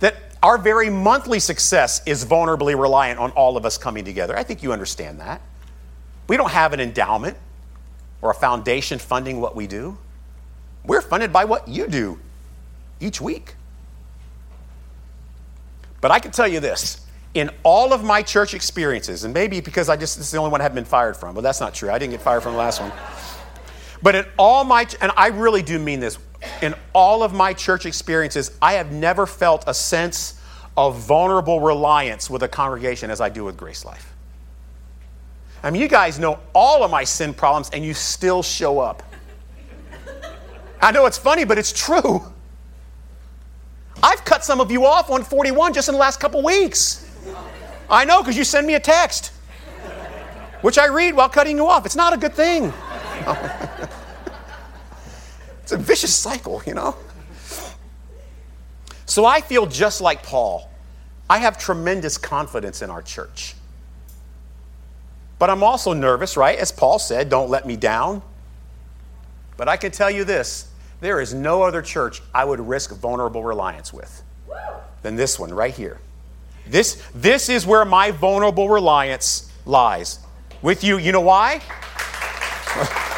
that 0.00 0.27
our 0.42 0.58
very 0.58 0.88
monthly 0.90 1.40
success 1.40 2.00
is 2.06 2.24
vulnerably 2.24 2.78
reliant 2.78 3.18
on 3.18 3.30
all 3.32 3.56
of 3.56 3.66
us 3.66 3.76
coming 3.76 4.04
together. 4.04 4.36
I 4.36 4.42
think 4.42 4.62
you 4.62 4.72
understand 4.72 5.20
that. 5.20 5.40
We 6.28 6.36
don't 6.36 6.50
have 6.50 6.72
an 6.72 6.80
endowment 6.80 7.36
or 8.22 8.30
a 8.30 8.34
foundation 8.34 8.98
funding 8.98 9.40
what 9.40 9.56
we 9.56 9.66
do. 9.66 9.98
We're 10.84 11.02
funded 11.02 11.32
by 11.32 11.44
what 11.44 11.68
you 11.68 11.86
do 11.86 12.18
each 13.00 13.20
week. 13.20 13.54
But 16.00 16.10
I 16.10 16.18
can 16.20 16.30
tell 16.30 16.46
you 16.46 16.60
this 16.60 17.04
in 17.34 17.50
all 17.62 17.92
of 17.92 18.02
my 18.02 18.22
church 18.22 18.54
experiences, 18.54 19.24
and 19.24 19.34
maybe 19.34 19.60
because 19.60 19.88
I 19.88 19.96
just, 19.96 20.16
this 20.16 20.26
is 20.26 20.32
the 20.32 20.38
only 20.38 20.50
one 20.50 20.60
I 20.60 20.64
haven't 20.64 20.76
been 20.76 20.84
fired 20.84 21.16
from, 21.16 21.34
but 21.34 21.42
that's 21.42 21.60
not 21.60 21.74
true. 21.74 21.90
I 21.90 21.98
didn't 21.98 22.12
get 22.12 22.22
fired 22.22 22.42
from 22.42 22.52
the 22.52 22.58
last 22.58 22.80
one. 22.80 22.92
But 24.02 24.14
in 24.14 24.24
all 24.38 24.64
my, 24.64 24.86
and 25.00 25.12
I 25.16 25.28
really 25.28 25.62
do 25.62 25.78
mean 25.78 26.00
this, 26.00 26.18
in 26.62 26.74
all 26.92 27.22
of 27.22 27.32
my 27.32 27.52
church 27.52 27.86
experiences, 27.86 28.56
I 28.62 28.74
have 28.74 28.92
never 28.92 29.26
felt 29.26 29.64
a 29.66 29.74
sense 29.74 30.40
of 30.76 30.96
vulnerable 30.96 31.60
reliance 31.60 32.30
with 32.30 32.42
a 32.42 32.48
congregation 32.48 33.10
as 33.10 33.20
I 33.20 33.28
do 33.28 33.44
with 33.44 33.56
Grace 33.56 33.84
Life. 33.84 34.14
I 35.62 35.70
mean, 35.70 35.82
you 35.82 35.88
guys 35.88 36.18
know 36.18 36.38
all 36.54 36.84
of 36.84 36.90
my 36.90 37.02
sin 37.02 37.34
problems 37.34 37.70
and 37.70 37.84
you 37.84 37.94
still 37.94 38.42
show 38.42 38.78
up. 38.78 39.02
I 40.80 40.92
know 40.92 41.06
it's 41.06 41.18
funny, 41.18 41.44
but 41.44 41.58
it's 41.58 41.72
true. 41.72 42.22
I've 44.00 44.24
cut 44.24 44.44
some 44.44 44.60
of 44.60 44.70
you 44.70 44.86
off 44.86 45.10
on 45.10 45.24
41 45.24 45.72
just 45.72 45.88
in 45.88 45.94
the 45.94 46.00
last 46.00 46.20
couple 46.20 46.44
weeks. 46.44 47.04
I 47.90 48.04
know 48.04 48.22
because 48.22 48.36
you 48.36 48.44
send 48.44 48.66
me 48.66 48.74
a 48.74 48.80
text, 48.80 49.32
which 50.60 50.78
I 50.78 50.86
read 50.86 51.16
while 51.16 51.28
cutting 51.28 51.56
you 51.56 51.66
off. 51.66 51.86
It's 51.86 51.96
not 51.96 52.12
a 52.12 52.16
good 52.16 52.34
thing. 52.34 52.72
It's 55.68 55.72
a 55.74 55.76
vicious 55.76 56.16
cycle, 56.16 56.62
you 56.66 56.72
know? 56.72 56.96
So 59.04 59.26
I 59.26 59.42
feel 59.42 59.66
just 59.66 60.00
like 60.00 60.22
Paul. 60.22 60.70
I 61.28 61.36
have 61.40 61.58
tremendous 61.58 62.16
confidence 62.16 62.80
in 62.80 62.88
our 62.88 63.02
church. 63.02 63.54
But 65.38 65.50
I'm 65.50 65.62
also 65.62 65.92
nervous, 65.92 66.38
right? 66.38 66.58
As 66.58 66.72
Paul 66.72 66.98
said, 66.98 67.28
don't 67.28 67.50
let 67.50 67.66
me 67.66 67.76
down. 67.76 68.22
But 69.58 69.68
I 69.68 69.76
can 69.76 69.92
tell 69.92 70.10
you 70.10 70.24
this 70.24 70.70
there 71.02 71.20
is 71.20 71.34
no 71.34 71.62
other 71.64 71.82
church 71.82 72.22
I 72.34 72.46
would 72.46 72.60
risk 72.60 72.94
vulnerable 72.94 73.44
reliance 73.44 73.92
with 73.92 74.22
than 75.02 75.16
this 75.16 75.38
one 75.38 75.52
right 75.52 75.74
here. 75.74 76.00
This, 76.66 77.02
this 77.14 77.50
is 77.50 77.66
where 77.66 77.84
my 77.84 78.10
vulnerable 78.10 78.70
reliance 78.70 79.52
lies. 79.66 80.20
With 80.62 80.82
you, 80.82 80.96
you 80.96 81.12
know 81.12 81.20
why? 81.20 81.60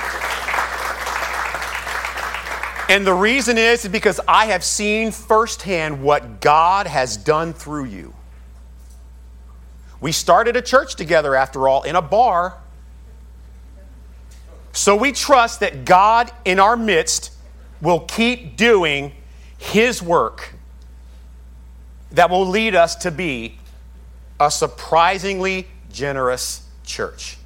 and 2.90 3.06
the 3.06 3.14
reason 3.14 3.56
is 3.56 3.86
because 3.86 4.18
I 4.26 4.46
have 4.46 4.64
seen 4.64 5.12
firsthand 5.12 6.02
what 6.02 6.40
God 6.40 6.88
has 6.88 7.16
done 7.16 7.52
through 7.52 7.84
you. 7.84 8.14
We 10.00 10.10
started 10.10 10.56
a 10.56 10.60
church 10.60 10.96
together, 10.96 11.36
after 11.36 11.68
all, 11.68 11.84
in 11.84 11.94
a 11.94 12.02
bar. 12.02 12.58
So 14.72 14.96
we 14.96 15.12
trust 15.12 15.60
that 15.60 15.84
God 15.84 16.32
in 16.44 16.58
our 16.58 16.76
midst 16.76 17.30
will 17.80 18.00
keep 18.00 18.56
doing 18.56 19.12
His 19.56 20.02
work 20.02 20.54
that 22.10 22.28
will 22.28 22.48
lead 22.48 22.74
us 22.74 22.96
to 22.96 23.12
be 23.12 23.56
a 24.40 24.50
surprisingly 24.50 25.68
generous 25.92 26.66
church. 26.84 27.38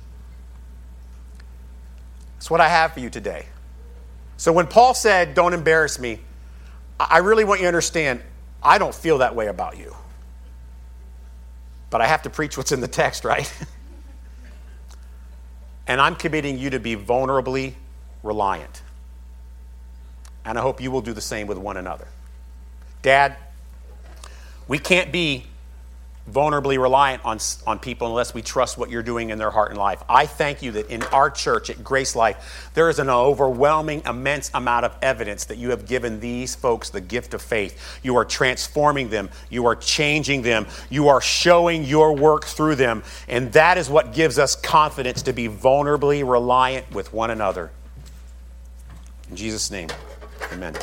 That's 2.36 2.50
what 2.50 2.62
I 2.62 2.68
have 2.68 2.94
for 2.94 3.00
you 3.00 3.10
today. 3.10 3.44
So 4.36 4.52
when 4.52 4.66
Paul 4.66 4.94
said, 4.94 5.34
Don't 5.34 5.54
embarrass 5.54 5.98
me, 5.98 6.20
I 6.98 7.18
really 7.18 7.44
want 7.44 7.60
you 7.60 7.64
to 7.64 7.68
understand, 7.68 8.20
I 8.62 8.78
don't 8.78 8.94
feel 8.94 9.18
that 9.18 9.34
way 9.34 9.48
about 9.48 9.76
you. 9.76 9.94
But 11.90 12.00
I 12.00 12.06
have 12.06 12.22
to 12.22 12.30
preach 12.30 12.56
what's 12.56 12.72
in 12.72 12.80
the 12.80 12.88
text, 12.88 13.24
right? 13.24 13.52
and 15.86 16.00
I'm 16.00 16.16
committing 16.16 16.58
you 16.58 16.70
to 16.70 16.80
be 16.80 16.96
vulnerably 16.96 17.74
reliant. 18.22 18.82
And 20.44 20.58
I 20.58 20.62
hope 20.62 20.80
you 20.80 20.90
will 20.90 21.02
do 21.02 21.12
the 21.12 21.20
same 21.20 21.46
with 21.46 21.58
one 21.58 21.76
another. 21.76 22.08
Dad, 23.02 23.36
we 24.66 24.78
can't 24.78 25.12
be 25.12 25.46
vulnerably 26.30 26.80
reliant 26.80 27.22
on, 27.24 27.38
on 27.66 27.78
people 27.78 28.08
unless 28.08 28.32
we 28.32 28.40
trust 28.40 28.78
what 28.78 28.90
you're 28.90 29.02
doing 29.02 29.30
in 29.30 29.38
their 29.38 29.50
heart 29.50 29.70
and 29.70 29.78
life. 29.78 30.02
I 30.08 30.24
thank 30.24 30.62
you 30.62 30.72
that 30.72 30.88
in 30.88 31.02
our 31.04 31.30
church 31.30 31.68
at 31.68 31.84
Grace 31.84 32.16
Life, 32.16 32.70
there 32.72 32.88
is 32.88 32.98
an 32.98 33.10
overwhelming, 33.10 34.02
immense 34.06 34.50
amount 34.54 34.86
of 34.86 34.96
evidence 35.02 35.44
that 35.46 35.58
you 35.58 35.70
have 35.70 35.86
given 35.86 36.20
these 36.20 36.54
folks 36.54 36.88
the 36.88 37.00
gift 37.00 37.34
of 37.34 37.42
faith. 37.42 38.00
You 38.02 38.16
are 38.16 38.24
transforming 38.24 39.10
them, 39.10 39.28
you 39.50 39.66
are 39.66 39.76
changing 39.76 40.42
them, 40.42 40.66
you 40.88 41.08
are 41.08 41.20
showing 41.20 41.84
your 41.84 42.16
work 42.16 42.44
through 42.44 42.76
them. 42.76 43.02
And 43.28 43.52
that 43.52 43.76
is 43.76 43.90
what 43.90 44.14
gives 44.14 44.38
us 44.38 44.56
confidence 44.56 45.22
to 45.22 45.34
be 45.34 45.48
vulnerably 45.48 46.28
reliant 46.28 46.90
with 46.90 47.12
one 47.12 47.30
another. 47.30 47.70
In 49.28 49.36
Jesus' 49.36 49.70
name, 49.70 49.88
amen. 50.52 50.74